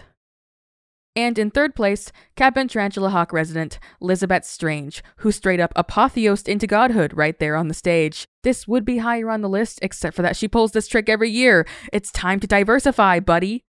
And 1.16 1.38
in 1.38 1.52
third 1.52 1.76
place, 1.76 2.12
Cabin 2.36 2.68
Tarantula 2.68 3.12
Hawk 3.12 3.32
resident 3.32 3.78
Elizabeth 4.02 4.46
Strange, 4.46 5.04
who 5.18 5.32
straight 5.32 5.60
up 5.60 5.72
apotheosed 5.76 6.50
into 6.50 6.66
godhood 6.66 7.16
right 7.16 7.38
there 7.38 7.56
on 7.56 7.68
the 7.68 7.76
stage. 7.76 8.26
This 8.42 8.68
would 8.68 8.84
be 8.84 8.98
higher 8.98 9.30
on 9.30 9.42
the 9.42 9.50
list, 9.50 9.80
except 9.84 10.16
for 10.16 10.24
that 10.24 10.36
she 10.36 10.48
pulls 10.48 10.72
this 10.72 10.88
trick 10.88 11.10
every 11.10 11.30
year. 11.30 11.68
It's 11.92 12.12
time 12.12 12.40
to 12.40 12.48
diversify, 12.48 13.20
buddy. 13.20 13.64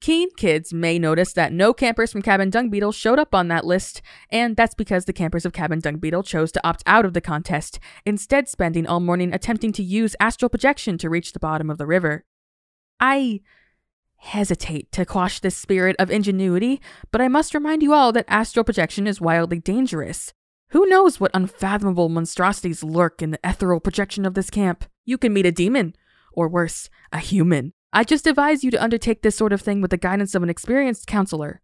Keen 0.00 0.30
kids 0.36 0.72
may 0.72 0.98
notice 0.98 1.34
that 1.34 1.52
no 1.52 1.74
campers 1.74 2.10
from 2.10 2.22
Cabin 2.22 2.48
Dung 2.48 2.70
Beetle 2.70 2.92
showed 2.92 3.18
up 3.18 3.34
on 3.34 3.48
that 3.48 3.66
list, 3.66 4.00
and 4.30 4.56
that's 4.56 4.74
because 4.74 5.04
the 5.04 5.12
campers 5.12 5.44
of 5.44 5.52
Cabin 5.52 5.80
Dung 5.80 5.96
Beetle 5.96 6.22
chose 6.22 6.50
to 6.52 6.66
opt 6.66 6.82
out 6.86 7.04
of 7.04 7.12
the 7.12 7.20
contest, 7.20 7.78
instead 8.06 8.48
spending 8.48 8.86
all 8.86 9.00
morning 9.00 9.34
attempting 9.34 9.72
to 9.72 9.82
use 9.82 10.16
astral 10.18 10.48
projection 10.48 10.96
to 10.98 11.10
reach 11.10 11.32
the 11.32 11.38
bottom 11.38 11.68
of 11.68 11.76
the 11.76 11.84
river. 11.84 12.24
I 12.98 13.40
hesitate 14.20 14.92
to 14.92 15.04
quash 15.04 15.40
this 15.40 15.56
spirit 15.56 15.96
of 15.98 16.10
ingenuity, 16.10 16.80
but 17.10 17.20
I 17.20 17.28
must 17.28 17.54
remind 17.54 17.82
you 17.82 17.92
all 17.92 18.12
that 18.12 18.26
astral 18.28 18.64
projection 18.64 19.06
is 19.06 19.20
wildly 19.20 19.58
dangerous. 19.58 20.32
Who 20.70 20.86
knows 20.86 21.18
what 21.18 21.32
unfathomable 21.34 22.08
monstrosities 22.08 22.84
lurk 22.84 23.22
in 23.22 23.32
the 23.32 23.40
ethereal 23.42 23.80
projection 23.80 24.24
of 24.24 24.34
this 24.34 24.50
camp? 24.50 24.84
You 25.04 25.18
can 25.18 25.32
meet 25.32 25.46
a 25.46 25.52
demon, 25.52 25.96
or 26.32 26.48
worse, 26.48 26.88
a 27.12 27.18
human. 27.18 27.72
I 27.92 28.04
just 28.04 28.26
advise 28.26 28.62
you 28.62 28.70
to 28.70 28.82
undertake 28.82 29.22
this 29.22 29.34
sort 29.36 29.52
of 29.52 29.60
thing 29.60 29.80
with 29.80 29.90
the 29.90 29.96
guidance 29.96 30.34
of 30.34 30.42
an 30.42 30.50
experienced 30.50 31.06
counselor. 31.06 31.60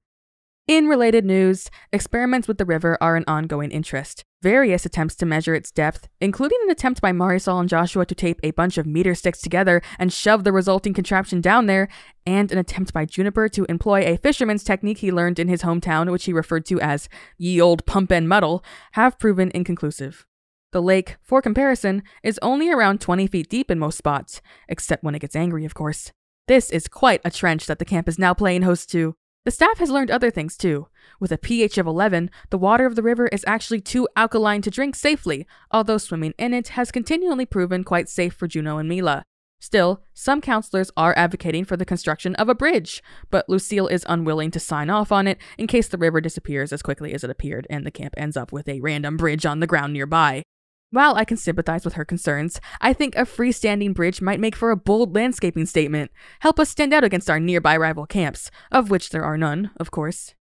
In 0.69 0.89
related 0.89 1.25
news, 1.25 1.71
experiments 1.93 2.49
with 2.49 2.59
the 2.59 2.65
river 2.65 2.99
are 3.01 3.15
an 3.15 3.23
ongoing 3.29 3.71
interest. 3.71 4.25
Various 4.43 4.85
attempts 4.85 5.15
to 5.17 5.25
measure 5.25 5.55
its 5.55 5.71
depth, 5.71 6.09
including 6.21 6.59
an 6.65 6.71
attempt 6.71 7.01
by 7.01 7.13
Marisol 7.13 7.61
and 7.61 7.69
Joshua 7.69 8.05
to 8.05 8.17
tape 8.17 8.41
a 8.43 8.51
bunch 8.51 8.77
of 8.77 8.85
meter 8.85 9.15
sticks 9.15 9.41
together 9.41 9.81
and 9.97 10.13
shove 10.13 10.43
the 10.43 10.51
resulting 10.51 10.93
contraption 10.93 11.41
down 11.41 11.67
there, 11.67 11.87
and 12.27 12.51
an 12.51 12.59
attempt 12.59 12.93
by 12.93 13.05
Juniper 13.05 13.49
to 13.49 13.65
employ 13.69 14.01
a 14.01 14.17
fisherman's 14.17 14.65
technique 14.65 14.99
he 14.99 15.13
learned 15.13 15.39
in 15.39 15.47
his 15.47 15.63
hometown, 15.63 16.11
which 16.11 16.25
he 16.25 16.33
referred 16.33 16.67
to 16.67 16.81
as 16.81 17.09
ye 17.39 17.61
old 17.61 17.87
pump 17.87 18.11
and 18.11 18.29
muddle, 18.29 18.65
have 18.95 19.21
proven 19.21 19.53
inconclusive. 19.55 20.27
The 20.73 20.83
lake, 20.83 21.15
for 21.23 21.41
comparison, 21.41 22.03
is 22.25 22.41
only 22.43 22.73
around 22.73 23.01
20 23.01 23.29
feet 23.29 23.49
deep 23.49 23.71
in 23.71 23.79
most 23.79 23.99
spots, 23.99 24.43
except 24.69 25.05
when 25.05 25.15
it 25.15 25.21
gets 25.21 25.37
angry, 25.37 25.65
of 25.65 25.75
course. 25.75 26.11
This 26.49 26.71
is 26.71 26.89
quite 26.89 27.21
a 27.25 27.31
trench 27.31 27.67
that 27.67 27.79
the 27.79 27.85
camp 27.85 28.09
is 28.09 28.19
now 28.19 28.35
playing 28.35 28.63
host 28.63 28.91
to. 28.91 29.15
The 29.47 29.53
staff 29.53 29.79
has 29.79 29.91
learned 29.91 30.11
other 30.11 30.33
things 30.33 30.57
too. 30.57 30.89
With 31.21 31.31
a 31.31 31.39
pH 31.39 31.79
of 31.79 31.87
11, 31.87 32.33
the 32.51 32.59
water 32.59 32.85
of 32.85 32.97
the 32.97 33.03
river 33.03 33.29
is 33.29 33.45
actually 33.47 33.81
too 33.81 34.09
alkaline 34.17 34.61
to 34.63 34.73
drink 34.73 34.97
safely, 34.97 35.47
although 35.71 35.99
swimming 35.99 36.35
in 36.37 36.53
it 36.53 36.71
has 36.71 36.91
continually 36.91 37.47
proven 37.47 37.85
quite 37.85 38.09
safe 38.09 38.35
for 38.35 38.49
Juno 38.49 38.79
and 38.79 38.89
Mila. 38.89 39.23
Still, 39.61 40.03
some 40.15 40.41
counselors 40.41 40.91
are 40.97 41.15
advocating 41.17 41.65
for 41.65 41.77
the 41.77 41.85
construction 41.85 42.35
of 42.35 42.49
a 42.49 42.57
bridge, 42.57 43.05
but 43.31 43.49
Lucille 43.49 43.87
is 43.87 44.05
unwilling 44.09 44.51
to 44.51 44.59
sign 44.59 44.91
off 44.91 45.13
on 45.13 45.29
it 45.29 45.39
in 45.57 45.69
case 45.69 45.87
the 45.87 45.97
river 45.97 46.21
disappears 46.21 46.73
as 46.73 46.83
quickly 46.83 47.15
as 47.15 47.23
it 47.23 47.31
appeared 47.31 47.69
and 47.71 47.87
the 47.87 47.93
camp 47.93 48.15
ends 48.17 48.37
up 48.37 48.51
with 48.51 48.69
a 48.69 48.81
random 48.81 49.17
bridge 49.17 49.47
on 49.47 49.61
the 49.61 49.69
ground 49.69 49.93
nearby. 49.93 50.43
While 50.91 51.17
I 51.17 51.25
can 51.25 51.37
sympathize 51.37 51.85
with 51.85 51.95
her 51.95 52.05
concerns, 52.05 52.61
I 52.81 52.93
think 52.93 53.17
a 53.17 53.23
freestanding 53.23 53.93
bridge 53.93 54.23
might 54.23 54.41
make 54.41 54.55
for 54.55 54.71
a 54.71 54.77
bold 54.77 55.15
landscaping 55.15 55.67
statement, 55.67 56.13
help 56.41 56.61
us 56.61 56.71
stand 56.71 56.95
out 56.95 57.05
against 57.05 57.29
our 57.29 57.41
nearby 57.41 57.77
rival 57.77 58.07
camps, 58.07 58.51
of 58.71 58.91
which 58.91 59.11
there 59.11 59.25
are 59.25 59.37
none, 59.37 59.73
of 59.79 59.91
course. 59.91 60.35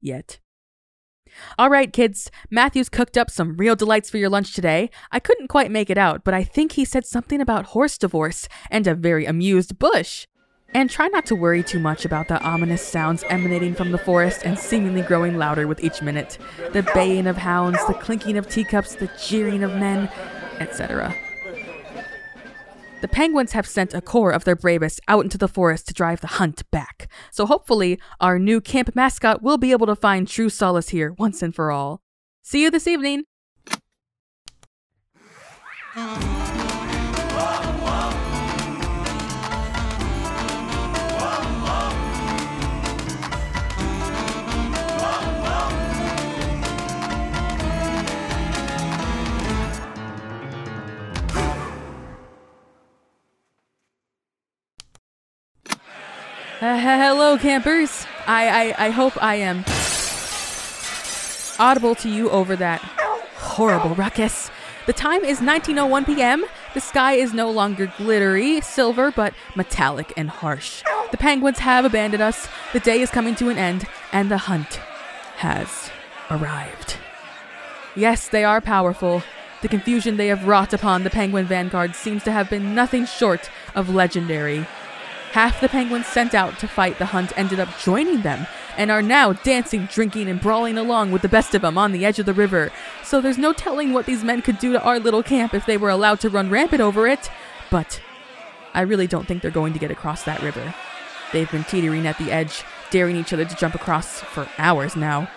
Yet. 0.00 0.40
All 1.58 1.70
right, 1.70 1.92
kids, 1.92 2.30
Matthew's 2.50 2.88
cooked 2.88 3.16
up 3.16 3.30
some 3.30 3.56
real 3.56 3.76
delights 3.76 4.10
for 4.10 4.18
your 4.18 4.30
lunch 4.30 4.54
today. 4.54 4.90
I 5.10 5.20
couldn't 5.20 5.48
quite 5.48 5.70
make 5.70 5.90
it 5.90 5.98
out, 5.98 6.24
but 6.24 6.34
I 6.34 6.42
think 6.42 6.72
he 6.72 6.84
said 6.84 7.06
something 7.06 7.40
about 7.40 7.66
horse 7.66 7.98
divorce 7.98 8.48
and 8.70 8.86
a 8.86 8.94
very 8.94 9.26
amused 9.26 9.78
bush. 9.78 10.26
And 10.74 10.88
try 10.88 11.08
not 11.08 11.26
to 11.26 11.36
worry 11.36 11.62
too 11.62 11.78
much 11.78 12.04
about 12.04 12.28
the 12.28 12.42
ominous 12.42 12.86
sounds 12.86 13.24
emanating 13.28 13.74
from 13.74 13.92
the 13.92 13.98
forest 13.98 14.42
and 14.44 14.58
seemingly 14.58 15.02
growing 15.02 15.36
louder 15.36 15.66
with 15.66 15.84
each 15.84 16.00
minute 16.00 16.38
the 16.72 16.82
baying 16.94 17.26
of 17.26 17.36
hounds, 17.36 17.78
the 17.86 17.94
clinking 17.94 18.38
of 18.38 18.48
teacups, 18.48 18.94
the 18.94 19.10
jeering 19.22 19.62
of 19.62 19.74
men, 19.74 20.08
etc. 20.60 21.14
The 23.02 23.08
penguins 23.08 23.52
have 23.52 23.66
sent 23.66 23.94
a 23.94 24.00
corps 24.00 24.30
of 24.30 24.44
their 24.44 24.54
bravest 24.54 25.00
out 25.08 25.24
into 25.24 25.36
the 25.36 25.48
forest 25.48 25.88
to 25.88 25.94
drive 25.94 26.20
the 26.20 26.28
hunt 26.28 26.62
back. 26.70 27.08
So 27.32 27.46
hopefully, 27.46 27.98
our 28.20 28.38
new 28.38 28.60
camp 28.60 28.94
mascot 28.94 29.42
will 29.42 29.58
be 29.58 29.72
able 29.72 29.88
to 29.88 29.96
find 29.96 30.28
true 30.28 30.48
solace 30.48 30.90
here 30.90 31.12
once 31.18 31.42
and 31.42 31.52
for 31.52 31.72
all. 31.72 32.00
See 32.42 32.62
you 32.62 32.70
this 32.70 32.86
evening! 32.86 33.24
Uh, 56.62 56.78
hello, 56.80 57.36
campers. 57.36 58.06
I, 58.24 58.70
I, 58.76 58.86
I 58.86 58.90
hope 58.90 59.20
I 59.20 59.34
am 59.34 59.64
audible 61.58 61.96
to 61.96 62.08
you 62.08 62.30
over 62.30 62.54
that 62.54 62.80
horrible 63.34 63.96
ruckus. 63.96 64.48
The 64.86 64.92
time 64.92 65.24
is 65.24 65.40
19:01 65.40 66.06
p.m. 66.06 66.44
The 66.74 66.80
sky 66.80 67.14
is 67.14 67.34
no 67.34 67.50
longer 67.50 67.92
glittery 67.98 68.60
silver, 68.60 69.10
but 69.10 69.34
metallic 69.56 70.12
and 70.16 70.30
harsh. 70.30 70.84
The 71.10 71.16
penguins 71.16 71.58
have 71.58 71.84
abandoned 71.84 72.22
us. 72.22 72.46
The 72.72 72.80
day 72.80 73.00
is 73.00 73.10
coming 73.10 73.34
to 73.36 73.48
an 73.48 73.58
end, 73.58 73.88
and 74.12 74.30
the 74.30 74.38
hunt 74.38 74.76
has 75.38 75.90
arrived. 76.30 76.96
Yes, 77.96 78.28
they 78.28 78.44
are 78.44 78.60
powerful. 78.60 79.24
The 79.62 79.68
confusion 79.68 80.16
they 80.16 80.28
have 80.28 80.46
wrought 80.46 80.72
upon 80.72 81.02
the 81.02 81.10
penguin 81.10 81.46
vanguard 81.46 81.96
seems 81.96 82.22
to 82.22 82.30
have 82.30 82.48
been 82.48 82.72
nothing 82.72 83.04
short 83.04 83.50
of 83.74 83.92
legendary. 83.92 84.64
Half 85.32 85.62
the 85.62 85.68
penguins 85.70 86.06
sent 86.06 86.34
out 86.34 86.58
to 86.58 86.68
fight 86.68 86.98
the 86.98 87.06
hunt 87.06 87.32
ended 87.38 87.58
up 87.58 87.78
joining 87.78 88.20
them 88.20 88.46
and 88.76 88.90
are 88.90 89.00
now 89.00 89.32
dancing, 89.32 89.86
drinking, 89.86 90.28
and 90.28 90.38
brawling 90.38 90.76
along 90.76 91.10
with 91.10 91.22
the 91.22 91.28
best 91.28 91.54
of 91.54 91.62
them 91.62 91.78
on 91.78 91.92
the 91.92 92.04
edge 92.04 92.18
of 92.18 92.26
the 92.26 92.34
river. 92.34 92.70
So 93.02 93.20
there's 93.20 93.38
no 93.38 93.54
telling 93.54 93.94
what 93.94 94.04
these 94.04 94.22
men 94.22 94.42
could 94.42 94.58
do 94.58 94.72
to 94.72 94.82
our 94.82 94.98
little 94.98 95.22
camp 95.22 95.54
if 95.54 95.64
they 95.64 95.78
were 95.78 95.88
allowed 95.88 96.20
to 96.20 96.28
run 96.28 96.50
rampant 96.50 96.82
over 96.82 97.08
it. 97.08 97.30
But 97.70 98.02
I 98.74 98.82
really 98.82 99.06
don't 99.06 99.26
think 99.26 99.40
they're 99.40 99.50
going 99.50 99.72
to 99.72 99.78
get 99.78 99.90
across 99.90 100.22
that 100.24 100.42
river. 100.42 100.74
They've 101.32 101.50
been 101.50 101.64
teetering 101.64 102.06
at 102.06 102.18
the 102.18 102.30
edge, 102.30 102.62
daring 102.90 103.16
each 103.16 103.32
other 103.32 103.46
to 103.46 103.56
jump 103.56 103.74
across 103.74 104.20
for 104.20 104.46
hours 104.58 104.96
now. 104.96 105.30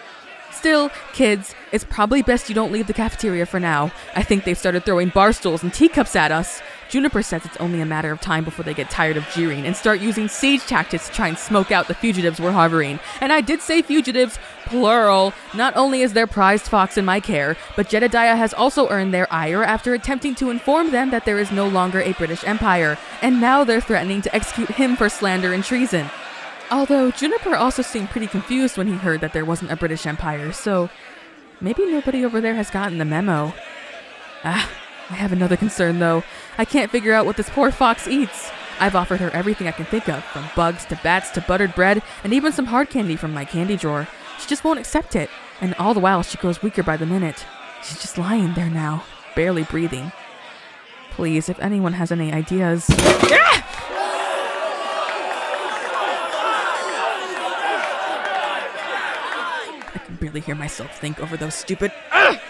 Still, 0.51 0.89
kids, 1.13 1.53
it's 1.71 1.83
probably 1.83 2.21
best 2.21 2.49
you 2.49 2.55
don't 2.55 2.71
leave 2.71 2.87
the 2.87 2.93
cafeteria 2.93 3.45
for 3.45 3.59
now. 3.59 3.91
I 4.15 4.23
think 4.23 4.43
they've 4.43 4.57
started 4.57 4.83
throwing 4.83 5.09
bar 5.09 5.31
stools 5.31 5.63
and 5.63 5.73
teacups 5.73 6.15
at 6.15 6.31
us. 6.31 6.61
Juniper 6.89 7.23
says 7.23 7.45
it's 7.45 7.57
only 7.57 7.81
a 7.81 7.85
matter 7.85 8.11
of 8.11 8.21
time 8.21 8.43
before 8.43 8.63
they 8.63 8.73
get 8.73 8.89
tired 8.89 9.17
of 9.17 9.27
jeering 9.29 9.65
and 9.65 9.75
start 9.75 9.99
using 9.99 10.27
siege 10.27 10.61
tactics 10.61 11.07
to 11.07 11.13
try 11.13 11.27
and 11.27 11.37
smoke 11.37 11.71
out 11.71 11.87
the 11.87 11.93
fugitives 11.93 12.39
we're 12.39 12.51
harboring. 12.51 12.99
And 13.21 13.33
I 13.33 13.41
did 13.41 13.61
say 13.61 13.81
fugitives, 13.81 14.37
plural. 14.65 15.33
Not 15.53 15.75
only 15.75 16.01
is 16.01 16.13
their 16.13 16.27
prized 16.27 16.65
fox 16.65 16.97
in 16.97 17.05
my 17.05 17.19
care, 17.19 17.57
but 17.75 17.89
Jedediah 17.89 18.35
has 18.35 18.53
also 18.53 18.87
earned 18.89 19.13
their 19.13 19.31
ire 19.33 19.63
after 19.63 19.93
attempting 19.93 20.35
to 20.35 20.49
inform 20.49 20.91
them 20.91 21.11
that 21.11 21.25
there 21.25 21.39
is 21.39 21.51
no 21.51 21.67
longer 21.67 22.01
a 22.01 22.13
British 22.13 22.43
Empire, 22.43 22.97
and 23.21 23.41
now 23.41 23.63
they're 23.63 23.81
threatening 23.81 24.21
to 24.21 24.35
execute 24.35 24.69
him 24.69 24.95
for 24.95 25.09
slander 25.09 25.53
and 25.53 25.63
treason. 25.63 26.09
Although 26.71 27.11
Juniper 27.11 27.55
also 27.55 27.81
seemed 27.81 28.09
pretty 28.09 28.27
confused 28.27 28.77
when 28.77 28.87
he 28.87 28.93
heard 28.95 29.21
that 29.21 29.33
there 29.33 29.45
wasn't 29.45 29.71
a 29.71 29.75
British 29.75 30.05
Empire, 30.05 30.51
so 30.51 30.89
maybe 31.61 31.85
nobody 31.85 32.25
over 32.25 32.41
there 32.41 32.55
has 32.55 32.69
gotten 32.71 32.97
the 32.97 33.05
memo. 33.05 33.53
Ah, 34.43 34.69
I 35.09 35.13
have 35.13 35.31
another 35.31 35.57
concern 35.57 35.99
though. 35.99 36.23
I 36.57 36.65
can't 36.65 36.91
figure 36.91 37.13
out 37.13 37.25
what 37.25 37.37
this 37.37 37.49
poor 37.49 37.71
fox 37.71 38.07
eats. 38.07 38.49
I've 38.79 38.95
offered 38.95 39.21
her 39.21 39.29
everything 39.31 39.67
I 39.67 39.71
can 39.71 39.85
think 39.85 40.09
of, 40.09 40.23
from 40.25 40.49
bugs 40.55 40.83
to 40.85 40.99
bats 41.01 41.29
to 41.31 41.41
buttered 41.41 41.75
bread, 41.75 42.01
and 42.23 42.33
even 42.33 42.51
some 42.51 42.65
hard 42.65 42.89
candy 42.89 43.15
from 43.15 43.33
my 43.33 43.45
candy 43.45 43.77
drawer. 43.77 44.07
She 44.39 44.47
just 44.47 44.63
won't 44.63 44.79
accept 44.79 45.15
it, 45.15 45.29
and 45.61 45.73
all 45.75 45.93
the 45.93 45.99
while 45.99 46.23
she 46.23 46.37
grows 46.37 46.61
weaker 46.61 46.83
by 46.83 46.97
the 46.97 47.05
minute. 47.05 47.45
She's 47.83 48.01
just 48.01 48.17
lying 48.17 48.53
there 48.53 48.69
now, 48.69 49.05
barely 49.35 49.63
breathing. 49.63 50.11
Please, 51.11 51.47
if 51.47 51.59
anyone 51.59 51.93
has 51.93 52.11
any 52.11 52.33
ideas. 52.33 52.85
Ah! 52.89 53.61
I 59.93 59.97
can 60.03 60.15
barely 60.15 60.41
hear 60.41 60.55
myself 60.55 60.99
think 60.99 61.21
over 61.21 61.37
those 61.37 61.55
stupid. 61.55 61.93
Ah! 62.11 62.41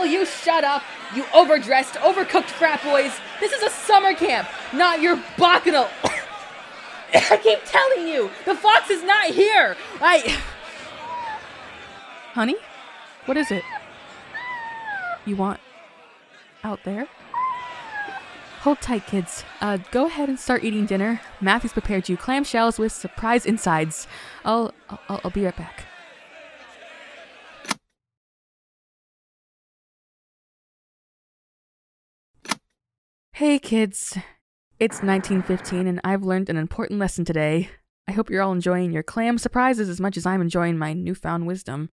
Will 0.00 0.06
you 0.06 0.24
shut 0.24 0.64
up? 0.64 0.82
You 1.14 1.26
overdressed, 1.34 1.92
overcooked 1.96 2.48
frat 2.48 2.82
boys. 2.82 3.12
This 3.38 3.52
is 3.52 3.62
a 3.62 3.68
summer 3.68 4.14
camp, 4.14 4.48
not 4.72 5.02
your 5.02 5.22
bacchanal. 5.36 5.88
I 7.14 7.36
keep 7.36 7.58
telling 7.66 8.08
you, 8.08 8.30
the 8.46 8.54
fox 8.54 8.88
is 8.88 9.02
not 9.02 9.26
here. 9.26 9.76
I. 10.00 10.20
Honey? 12.32 12.56
What 13.26 13.36
is 13.36 13.50
it? 13.50 13.62
You 15.26 15.36
want 15.36 15.60
out 16.64 16.82
there? 16.84 17.06
Hold 18.60 18.80
tight, 18.80 19.06
kids. 19.06 19.44
Uh, 19.60 19.76
go 19.90 20.06
ahead 20.06 20.30
and 20.30 20.40
start 20.40 20.64
eating 20.64 20.86
dinner. 20.86 21.20
Matthew's 21.42 21.74
prepared 21.74 22.08
you 22.08 22.16
clamshells 22.16 22.78
with 22.78 22.92
surprise 22.92 23.44
insides. 23.44 24.06
I'll, 24.46 24.72
I'll, 24.88 25.20
I'll 25.24 25.30
be 25.30 25.44
right 25.44 25.54
back. 25.54 25.84
Hey, 33.40 33.58
kids. 33.58 34.18
It's 34.78 34.96
1915, 34.96 35.86
and 35.86 35.98
I've 36.04 36.22
learned 36.22 36.50
an 36.50 36.58
important 36.58 37.00
lesson 37.00 37.24
today. 37.24 37.70
I 38.06 38.12
hope 38.12 38.28
you're 38.28 38.42
all 38.42 38.52
enjoying 38.52 38.92
your 38.92 39.02
clam 39.02 39.38
surprises 39.38 39.88
as 39.88 39.98
much 39.98 40.18
as 40.18 40.26
I'm 40.26 40.42
enjoying 40.42 40.76
my 40.76 40.92
newfound 40.92 41.46
wisdom. 41.46 41.88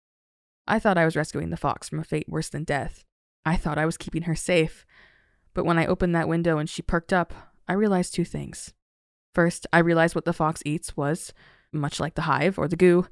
I 0.66 0.78
thought 0.78 0.96
I 0.96 1.04
was 1.04 1.16
rescuing 1.16 1.50
the 1.50 1.58
fox 1.58 1.86
from 1.86 1.98
a 1.98 2.04
fate 2.04 2.30
worse 2.30 2.48
than 2.48 2.64
death. 2.64 3.04
I 3.44 3.56
thought 3.56 3.76
I 3.76 3.84
was 3.84 3.98
keeping 3.98 4.22
her 4.22 4.34
safe. 4.34 4.86
But 5.52 5.66
when 5.66 5.78
I 5.78 5.84
opened 5.84 6.14
that 6.14 6.28
window 6.28 6.56
and 6.56 6.66
she 6.66 6.80
perked 6.80 7.12
up, 7.12 7.34
I 7.68 7.74
realized 7.74 8.14
two 8.14 8.24
things. 8.24 8.72
First, 9.34 9.66
I 9.70 9.80
realized 9.80 10.14
what 10.14 10.24
the 10.24 10.32
fox 10.32 10.62
eats 10.64 10.96
was, 10.96 11.34
much 11.70 12.00
like 12.00 12.14
the 12.14 12.22
hive 12.22 12.58
or 12.58 12.68
the 12.68 12.76
goo, 12.76 13.06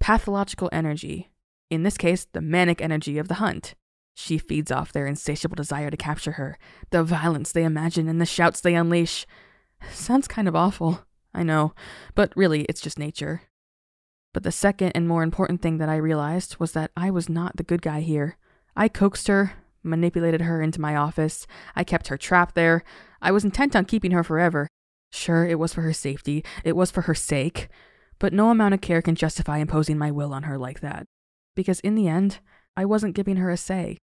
pathological 0.00 0.70
energy. 0.72 1.28
In 1.68 1.82
this 1.82 1.98
case, 1.98 2.26
the 2.32 2.40
manic 2.40 2.80
energy 2.80 3.18
of 3.18 3.28
the 3.28 3.34
hunt. 3.34 3.74
She 4.14 4.38
feeds 4.38 4.70
off 4.70 4.92
their 4.92 5.06
insatiable 5.06 5.56
desire 5.56 5.90
to 5.90 5.96
capture 5.96 6.32
her, 6.32 6.56
the 6.90 7.02
violence 7.02 7.50
they 7.52 7.64
imagine, 7.64 8.08
and 8.08 8.20
the 8.20 8.26
shouts 8.26 8.60
they 8.60 8.74
unleash. 8.74 9.26
Sounds 9.90 10.28
kind 10.28 10.46
of 10.48 10.54
awful, 10.54 11.04
I 11.34 11.42
know, 11.42 11.74
but 12.14 12.32
really, 12.36 12.62
it's 12.62 12.80
just 12.80 12.98
nature. 12.98 13.42
But 14.32 14.44
the 14.44 14.52
second 14.52 14.92
and 14.94 15.08
more 15.08 15.22
important 15.22 15.62
thing 15.62 15.78
that 15.78 15.88
I 15.88 15.96
realized 15.96 16.58
was 16.58 16.72
that 16.72 16.90
I 16.96 17.10
was 17.10 17.28
not 17.28 17.56
the 17.56 17.62
good 17.64 17.82
guy 17.82 18.00
here. 18.00 18.36
I 18.76 18.88
coaxed 18.88 19.28
her, 19.28 19.52
manipulated 19.82 20.42
her 20.42 20.62
into 20.62 20.80
my 20.80 20.96
office, 20.96 21.46
I 21.76 21.84
kept 21.84 22.08
her 22.08 22.16
trapped 22.16 22.54
there. 22.54 22.82
I 23.20 23.32
was 23.32 23.44
intent 23.44 23.76
on 23.76 23.84
keeping 23.84 24.12
her 24.12 24.24
forever. 24.24 24.68
Sure, 25.12 25.44
it 25.44 25.58
was 25.58 25.74
for 25.74 25.82
her 25.82 25.92
safety, 25.92 26.44
it 26.64 26.76
was 26.76 26.90
for 26.90 27.02
her 27.02 27.14
sake, 27.14 27.68
but 28.18 28.32
no 28.32 28.50
amount 28.50 28.74
of 28.74 28.80
care 28.80 29.02
can 29.02 29.14
justify 29.14 29.58
imposing 29.58 29.98
my 29.98 30.10
will 30.10 30.32
on 30.32 30.44
her 30.44 30.58
like 30.58 30.80
that. 30.80 31.04
Because 31.54 31.80
in 31.80 31.94
the 31.94 32.08
end, 32.08 32.38
I 32.76 32.84
wasn't 32.84 33.14
giving 33.14 33.36
her 33.36 33.50
a 33.50 33.56
say 33.56 33.98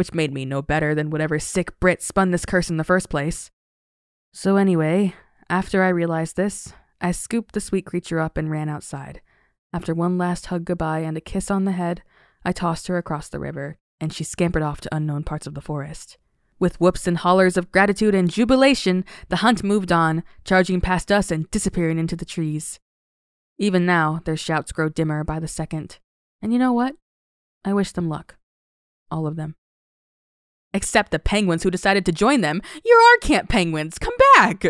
which 0.00 0.14
made 0.14 0.32
me 0.32 0.46
no 0.46 0.62
better 0.62 0.94
than 0.94 1.10
whatever 1.10 1.38
sick 1.38 1.78
Brit 1.78 2.02
spun 2.02 2.30
this 2.30 2.46
curse 2.46 2.70
in 2.70 2.78
the 2.78 2.84
first 2.84 3.10
place. 3.10 3.50
So, 4.32 4.56
anyway, 4.56 5.12
after 5.50 5.82
I 5.82 5.90
realized 5.90 6.36
this, 6.36 6.72
I 7.02 7.12
scooped 7.12 7.52
the 7.52 7.60
sweet 7.60 7.84
creature 7.84 8.18
up 8.18 8.38
and 8.38 8.50
ran 8.50 8.70
outside. 8.70 9.20
After 9.74 9.92
one 9.92 10.16
last 10.16 10.46
hug 10.46 10.64
goodbye 10.64 11.00
and 11.00 11.18
a 11.18 11.20
kiss 11.20 11.50
on 11.50 11.66
the 11.66 11.72
head, 11.72 12.00
I 12.46 12.52
tossed 12.52 12.86
her 12.86 12.96
across 12.96 13.28
the 13.28 13.38
river, 13.38 13.76
and 14.00 14.10
she 14.10 14.24
scampered 14.24 14.62
off 14.62 14.80
to 14.80 14.96
unknown 14.96 15.22
parts 15.22 15.46
of 15.46 15.52
the 15.52 15.60
forest. 15.60 16.16
With 16.58 16.80
whoops 16.80 17.06
and 17.06 17.18
hollers 17.18 17.58
of 17.58 17.70
gratitude 17.70 18.14
and 18.14 18.30
jubilation, 18.30 19.04
the 19.28 19.44
hunt 19.44 19.62
moved 19.62 19.92
on, 19.92 20.22
charging 20.46 20.80
past 20.80 21.12
us 21.12 21.30
and 21.30 21.50
disappearing 21.50 21.98
into 21.98 22.16
the 22.16 22.24
trees. 22.24 22.80
Even 23.58 23.84
now, 23.84 24.22
their 24.24 24.38
shouts 24.38 24.72
grow 24.72 24.88
dimmer 24.88 25.24
by 25.24 25.38
the 25.38 25.46
second. 25.46 25.98
And 26.40 26.54
you 26.54 26.58
know 26.58 26.72
what? 26.72 26.94
I 27.66 27.74
wish 27.74 27.92
them 27.92 28.08
luck. 28.08 28.36
All 29.10 29.26
of 29.26 29.36
them. 29.36 29.56
Except 30.72 31.10
the 31.10 31.18
penguins 31.18 31.62
who 31.62 31.70
decided 31.70 32.06
to 32.06 32.12
join 32.12 32.42
them. 32.42 32.62
You're 32.84 33.00
our 33.00 33.18
camp 33.18 33.48
penguins. 33.48 33.98
Come 33.98 34.14
back! 34.36 34.64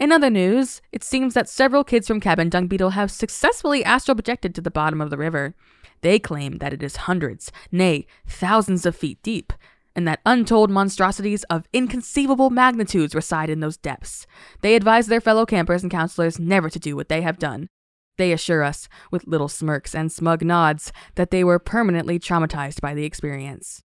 In 0.00 0.10
other 0.10 0.28
news, 0.28 0.82
it 0.90 1.04
seems 1.04 1.34
that 1.34 1.48
several 1.48 1.84
kids 1.84 2.08
from 2.08 2.20
Cabin 2.20 2.48
Dung 2.48 2.66
Beetle 2.66 2.90
have 2.90 3.12
successfully 3.12 3.84
astral 3.84 4.16
projected 4.16 4.54
to 4.54 4.60
the 4.60 4.70
bottom 4.70 5.00
of 5.00 5.10
the 5.10 5.16
river. 5.16 5.54
They 6.00 6.18
claim 6.18 6.58
that 6.58 6.72
it 6.72 6.82
is 6.82 6.96
hundreds, 6.96 7.52
nay, 7.70 8.06
thousands 8.26 8.84
of 8.84 8.96
feet 8.96 9.22
deep. 9.22 9.52
and 9.96 10.08
that 10.08 10.20
untold 10.26 10.70
monstrosities 10.70 11.44
of 11.44 11.68
inconceivable 11.72 12.50
magnitudes 12.50 13.14
reside 13.14 13.48
in 13.48 13.60
those 13.60 13.76
depths. 13.76 14.26
They 14.60 14.74
advise 14.74 15.06
their 15.06 15.20
fellow 15.20 15.46
campers 15.46 15.82
and 15.82 15.90
counselors 15.90 16.38
never 16.38 16.68
to 16.68 16.78
do 16.78 16.96
what 16.96 17.08
they 17.08 17.22
have 17.22 17.38
done. 17.38 17.68
They 18.16 18.32
assure 18.32 18.62
us, 18.62 18.88
with 19.10 19.26
little 19.26 19.48
smirks 19.48 19.94
and 19.94 20.10
smug 20.10 20.42
nods, 20.42 20.92
that 21.16 21.30
they 21.30 21.42
were 21.42 21.58
permanently 21.58 22.18
traumatized 22.18 22.80
by 22.80 22.94
the 22.94 23.04
experience. 23.04 23.82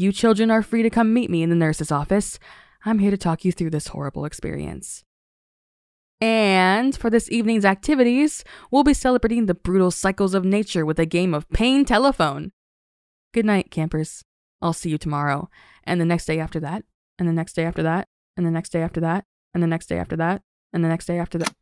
You 0.00 0.12
children 0.12 0.48
are 0.52 0.62
free 0.62 0.84
to 0.84 0.90
come 0.90 1.12
meet 1.12 1.28
me 1.28 1.42
in 1.42 1.50
the 1.50 1.56
nurse's 1.56 1.90
office. 1.90 2.38
I'm 2.84 3.00
here 3.00 3.10
to 3.10 3.16
talk 3.16 3.44
you 3.44 3.50
through 3.50 3.70
this 3.70 3.88
horrible 3.88 4.24
experience. 4.24 5.02
And 6.20 6.96
for 6.96 7.10
this 7.10 7.28
evening's 7.32 7.64
activities, 7.64 8.44
we'll 8.70 8.84
be 8.84 8.94
celebrating 8.94 9.46
the 9.46 9.56
brutal 9.56 9.90
cycles 9.90 10.34
of 10.34 10.44
nature 10.44 10.86
with 10.86 11.00
a 11.00 11.04
game 11.04 11.34
of 11.34 11.50
pain 11.50 11.84
telephone. 11.84 12.52
Good 13.34 13.44
night, 13.44 13.72
campers. 13.72 14.22
I'll 14.62 14.72
see 14.72 14.88
you 14.88 14.98
tomorrow, 14.98 15.50
and 15.82 16.00
the 16.00 16.04
next 16.04 16.26
day 16.26 16.38
after 16.38 16.60
that, 16.60 16.84
and 17.18 17.28
the 17.28 17.32
next 17.32 17.54
day 17.54 17.64
after 17.64 17.82
that, 17.82 18.06
and 18.36 18.46
the 18.46 18.52
next 18.52 18.70
day 18.70 18.82
after 18.82 19.00
that, 19.00 19.24
and 19.52 19.64
the 19.64 19.66
next 19.66 19.88
day 19.88 19.98
after 19.98 20.16
that, 20.16 20.42
and 20.72 20.84
the 20.84 20.88
next 20.88 21.06
day 21.06 21.18
after 21.18 21.38
that. 21.38 21.54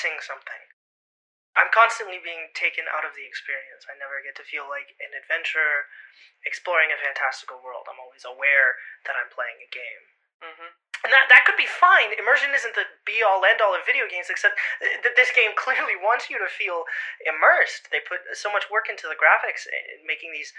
Missing 0.00 0.16
something. 0.24 0.64
I'm 1.52 1.68
constantly 1.76 2.16
being 2.24 2.48
taken 2.56 2.88
out 2.88 3.04
of 3.04 3.12
the 3.12 3.28
experience. 3.28 3.84
I 3.84 4.00
never 4.00 4.24
get 4.24 4.32
to 4.40 4.46
feel 4.48 4.64
like 4.64 4.96
an 4.96 5.12
adventurer 5.12 5.92
exploring 6.48 6.88
a 6.88 6.96
fantastical 6.96 7.60
world. 7.60 7.84
I'm 7.84 8.00
always 8.00 8.24
aware 8.24 8.80
that 9.04 9.12
I'm 9.12 9.28
playing 9.28 9.60
a 9.60 9.68
game. 9.68 10.04
Mm-hmm. 10.40 10.72
And 11.04 11.12
that, 11.12 11.28
that 11.28 11.44
could 11.44 11.60
be 11.60 11.68
fine. 11.68 12.16
Immersion 12.16 12.56
isn't 12.56 12.72
the 12.72 12.88
be 13.04 13.20
all 13.20 13.44
end 13.44 13.60
all 13.60 13.76
of 13.76 13.84
video 13.84 14.08
games, 14.08 14.32
except 14.32 14.56
that 15.04 15.20
this 15.20 15.36
game 15.36 15.52
clearly 15.58 16.00
wants 16.00 16.32
you 16.32 16.40
to 16.40 16.48
feel 16.48 16.88
immersed. 17.20 17.92
They 17.92 18.00
put 18.00 18.24
so 18.32 18.48
much 18.48 18.72
work 18.72 18.88
into 18.88 19.04
the 19.04 19.18
graphics, 19.18 19.68
making 20.00 20.32
these 20.32 20.56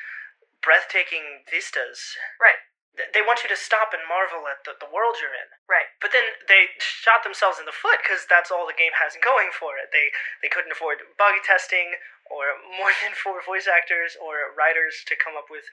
breathtaking 0.61 1.49
vistas. 1.49 2.13
Right. 2.37 2.61
Th- 2.97 3.09
They 3.15 3.23
want 3.23 3.41
you 3.43 3.49
to 3.51 3.59
stop 3.59 3.95
and 3.95 4.03
marvel 4.07 4.47
at 4.51 4.63
the, 4.67 4.75
the 4.79 4.89
world 4.91 5.17
you're 5.21 5.33
in. 5.35 5.49
Right. 5.69 5.87
But 6.03 6.11
then 6.11 6.35
they 6.51 6.75
shot 6.79 7.23
themselves 7.23 7.57
in 7.59 7.65
the 7.65 7.75
foot 7.75 8.03
because 8.03 8.27
that's 8.27 8.51
all 8.51 8.67
the 8.67 8.75
game 8.77 8.95
has 8.99 9.15
going 9.23 9.49
for 9.55 9.75
it. 9.79 9.89
They 9.95 10.11
they 10.43 10.51
couldn't 10.51 10.71
afford 10.75 11.03
bug 11.15 11.39
testing 11.45 11.95
or 12.27 12.55
more 12.79 12.91
than 13.03 13.15
four 13.15 13.39
voice 13.43 13.67
actors 13.67 14.15
or 14.19 14.51
writers 14.55 15.03
to 15.07 15.15
come 15.19 15.35
up 15.39 15.47
with 15.51 15.65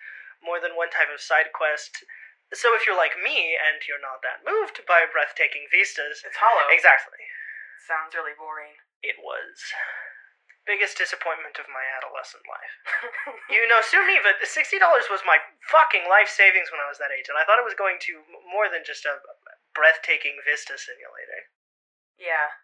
more 0.42 0.62
than 0.62 0.78
one 0.78 0.90
type 0.94 1.10
of 1.10 1.18
side 1.22 1.50
quest. 1.50 2.02
So 2.54 2.72
if 2.72 2.88
you're 2.88 2.96
like 2.96 3.12
me 3.20 3.58
and 3.60 3.82
you're 3.84 4.00
not 4.00 4.24
that 4.24 4.40
moved 4.46 4.80
by 4.88 5.04
breathtaking 5.04 5.68
vistas, 5.68 6.24
It's 6.24 6.40
hollow. 6.40 6.64
exactly, 6.72 7.20
Sounds 7.84 8.16
really 8.16 8.32
boring. 8.38 8.72
it 9.04 9.20
was 9.20 9.52
biggest 10.68 11.00
disappointment 11.00 11.56
of 11.56 11.66
my 11.72 11.82
adolescent 11.96 12.44
life. 12.44 12.74
You 13.48 13.64
know, 13.64 13.80
sue 13.80 14.04
me, 14.04 14.20
but 14.20 14.36
sixty 14.44 14.76
dollars 14.76 15.08
was 15.08 15.24
my 15.24 15.40
fucking 15.72 16.04
life 16.04 16.28
savings 16.28 16.68
when 16.68 16.84
I 16.84 16.86
was 16.92 17.00
that 17.00 17.10
age, 17.10 17.32
and 17.32 17.40
I 17.40 17.48
thought 17.48 17.56
it 17.58 17.64
was 17.66 17.72
going 17.78 17.96
to 18.12 18.20
more 18.44 18.68
than 18.68 18.84
just 18.84 19.08
a 19.08 19.18
breathtaking 19.72 20.36
vista 20.44 20.76
simulator. 20.76 21.48
yeah. 22.20 22.60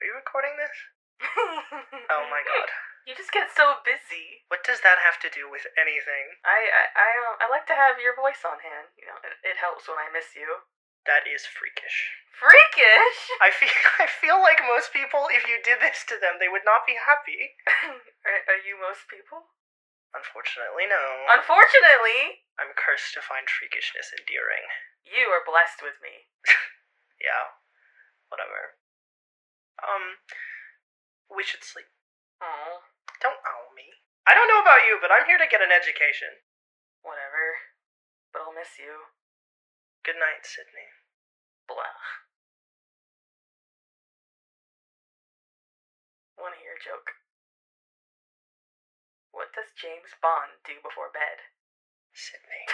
Are 0.00 0.06
you 0.08 0.16
recording 0.16 0.56
this? 0.56 0.72
Oh 2.12 2.24
my 2.28 2.40
god. 2.44 2.68
You 3.08 3.14
just 3.14 3.30
get 3.32 3.48
so 3.54 3.80
busy. 3.86 4.44
What 4.50 4.66
does 4.66 4.82
that 4.82 4.98
have 5.00 5.16
to 5.22 5.30
do 5.30 5.46
with 5.48 5.64
anything? 5.78 6.36
I 6.44 6.68
I 6.68 6.84
I, 6.96 7.08
um, 7.22 7.34
I 7.40 7.46
like 7.48 7.64
to 7.70 7.76
have 7.78 8.02
your 8.02 8.12
voice 8.18 8.42
on 8.44 8.60
hand. 8.60 8.90
You 8.98 9.06
know, 9.08 9.18
it, 9.24 9.36
it 9.46 9.56
helps 9.62 9.86
when 9.88 9.96
I 9.96 10.10
miss 10.12 10.34
you. 10.36 10.66
That 11.06 11.24
is 11.26 11.46
freakish. 11.46 12.10
Freakish. 12.34 13.18
I 13.40 13.48
feel 13.54 13.70
I 14.02 14.06
feel 14.10 14.38
like 14.42 14.60
most 14.66 14.92
people, 14.92 15.30
if 15.32 15.46
you 15.48 15.62
did 15.62 15.78
this 15.80 16.02
to 16.10 16.18
them, 16.18 16.36
they 16.42 16.50
would 16.50 16.66
not 16.66 16.84
be 16.84 16.98
happy. 16.98 17.56
are, 18.26 18.42
are 18.50 18.60
you 18.66 18.76
most 18.76 19.06
people? 19.08 19.54
Unfortunately, 20.12 20.88
no. 20.88 21.26
Unfortunately, 21.30 22.44
I'm 22.56 22.72
cursed 22.74 23.12
to 23.14 23.22
find 23.24 23.44
freakishness 23.50 24.10
endearing. 24.16 24.64
you 25.04 25.28
are 25.30 25.44
blessed 25.44 25.80
with 25.82 25.98
me. 26.02 26.26
Yeah. 27.16 27.56
Whatever. 28.28 28.76
Um, 29.80 30.20
we 31.32 31.40
should 31.40 31.64
sleep. 31.64 31.88
Oh, 32.44 32.84
Don't 33.24 33.40
owl 33.40 33.72
me. 33.72 33.88
I 34.28 34.36
don't 34.36 34.52
know 34.52 34.60
about 34.60 34.84
you, 34.84 35.00
but 35.00 35.08
I'm 35.08 35.24
here 35.24 35.40
to 35.40 35.48
get 35.48 35.64
an 35.64 35.72
education. 35.72 36.44
whatever. 37.00 37.72
But 38.36 38.44
I'll 38.44 38.52
miss 38.52 38.76
you. 38.76 39.08
Good 40.06 40.22
night, 40.22 40.46
Sydney. 40.46 40.86
Blah. 41.66 41.82
Want 46.38 46.54
to 46.54 46.60
hear 46.62 46.78
a 46.78 46.84
joke? 46.84 47.10
What 49.32 49.50
does 49.52 49.74
James 49.74 50.14
Bond 50.22 50.62
do 50.64 50.74
before 50.78 51.10
bed? 51.10 51.42
Sydney. 52.14 52.70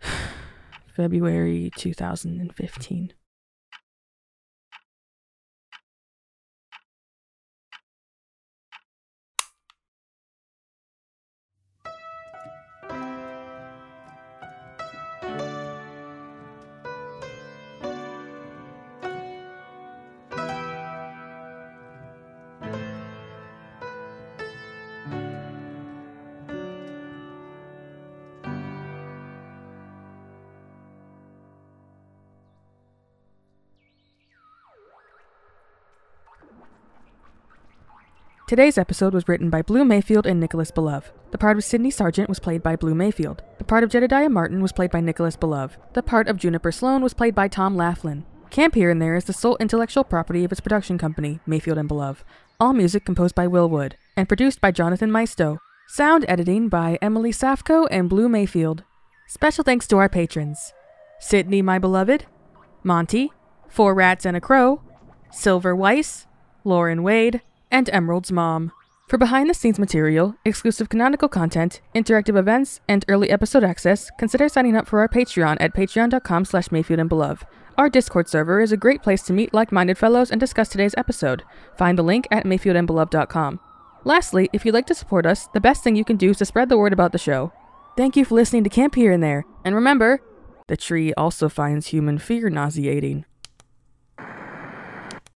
February 0.96 1.70
2015. 1.76 3.12
Today's 38.52 38.76
episode 38.76 39.14
was 39.14 39.28
written 39.28 39.48
by 39.48 39.62
Blue 39.62 39.82
Mayfield 39.82 40.26
and 40.26 40.38
Nicholas 40.38 40.70
Belove. 40.70 41.10
The 41.30 41.38
part 41.38 41.56
of 41.56 41.64
Sidney 41.64 41.90
Sargent 41.90 42.28
was 42.28 42.38
played 42.38 42.62
by 42.62 42.76
Blue 42.76 42.94
Mayfield. 42.94 43.42
The 43.56 43.64
part 43.64 43.82
of 43.82 43.88
Jedediah 43.88 44.28
Martin 44.28 44.60
was 44.60 44.72
played 44.72 44.90
by 44.90 45.00
Nicholas 45.00 45.36
Belove. 45.36 45.78
The 45.94 46.02
part 46.02 46.28
of 46.28 46.36
Juniper 46.36 46.70
Sloan 46.70 47.02
was 47.02 47.14
played 47.14 47.34
by 47.34 47.48
Tom 47.48 47.74
Laughlin. 47.74 48.26
Camp 48.50 48.74
Here 48.74 48.90
and 48.90 49.00
There 49.00 49.16
is 49.16 49.24
the 49.24 49.32
sole 49.32 49.56
intellectual 49.58 50.04
property 50.04 50.44
of 50.44 50.52
its 50.52 50.60
production 50.60 50.98
company, 50.98 51.40
Mayfield 51.46 51.78
and 51.78 51.88
Belove. 51.88 52.24
All 52.60 52.74
music 52.74 53.06
composed 53.06 53.34
by 53.34 53.46
Will 53.46 53.70
Wood 53.70 53.96
and 54.18 54.28
produced 54.28 54.60
by 54.60 54.70
Jonathan 54.70 55.10
Maisto. 55.10 55.58
Sound 55.88 56.26
editing 56.28 56.68
by 56.68 56.98
Emily 57.00 57.32
Safko 57.32 57.88
and 57.90 58.10
Blue 58.10 58.28
Mayfield. 58.28 58.84
Special 59.28 59.64
thanks 59.64 59.86
to 59.86 59.96
our 59.96 60.10
patrons 60.10 60.74
Sydney, 61.18 61.62
my 61.62 61.78
beloved, 61.78 62.26
Monty, 62.82 63.32
Four 63.70 63.94
Rats 63.94 64.26
and 64.26 64.36
a 64.36 64.42
Crow, 64.42 64.82
Silver 65.30 65.74
Weiss, 65.74 66.26
Lauren 66.64 67.02
Wade, 67.02 67.40
and 67.72 67.90
Emerald's 67.90 68.30
mom. 68.30 68.70
For 69.08 69.18
behind 69.18 69.50
the 69.50 69.54
scenes 69.54 69.78
material, 69.78 70.36
exclusive 70.44 70.88
canonical 70.88 71.28
content, 71.28 71.80
interactive 71.94 72.38
events, 72.38 72.80
and 72.88 73.04
early 73.08 73.30
episode 73.30 73.64
access, 73.64 74.10
consider 74.18 74.48
signing 74.48 74.76
up 74.76 74.86
for 74.86 75.00
our 75.00 75.08
Patreon 75.08 75.56
at 75.58 75.74
patreon.com 75.74 76.44
slash 76.44 76.70
Mayfield 76.70 77.00
and 77.00 77.10
Belove. 77.10 77.42
Our 77.76 77.90
Discord 77.90 78.28
server 78.28 78.60
is 78.60 78.70
a 78.70 78.76
great 78.76 79.02
place 79.02 79.22
to 79.24 79.32
meet 79.32 79.52
like-minded 79.52 79.98
fellows 79.98 80.30
and 80.30 80.38
discuss 80.38 80.68
today's 80.68 80.94
episode. 80.96 81.42
Find 81.76 81.98
the 81.98 82.02
link 82.02 82.28
at 82.30 82.44
mayfieldandbelove.com. 82.44 83.60
Lastly, 84.04 84.48
if 84.52 84.64
you'd 84.64 84.74
like 84.74 84.86
to 84.86 84.94
support 84.94 85.26
us, 85.26 85.48
the 85.54 85.60
best 85.60 85.82
thing 85.82 85.96
you 85.96 86.04
can 86.04 86.16
do 86.16 86.30
is 86.30 86.38
to 86.38 86.44
spread 86.44 86.68
the 86.68 86.78
word 86.78 86.92
about 86.92 87.12
the 87.12 87.18
show. 87.18 87.52
Thank 87.96 88.16
you 88.16 88.24
for 88.24 88.34
listening 88.34 88.64
to 88.64 88.70
Camp 88.70 88.94
Here 88.94 89.12
and 89.12 89.22
There, 89.22 89.44
and 89.64 89.74
remember, 89.74 90.22
the 90.68 90.76
tree 90.76 91.12
also 91.14 91.48
finds 91.48 91.88
human 91.88 92.18
fear 92.18 92.48
nauseating. 92.48 93.26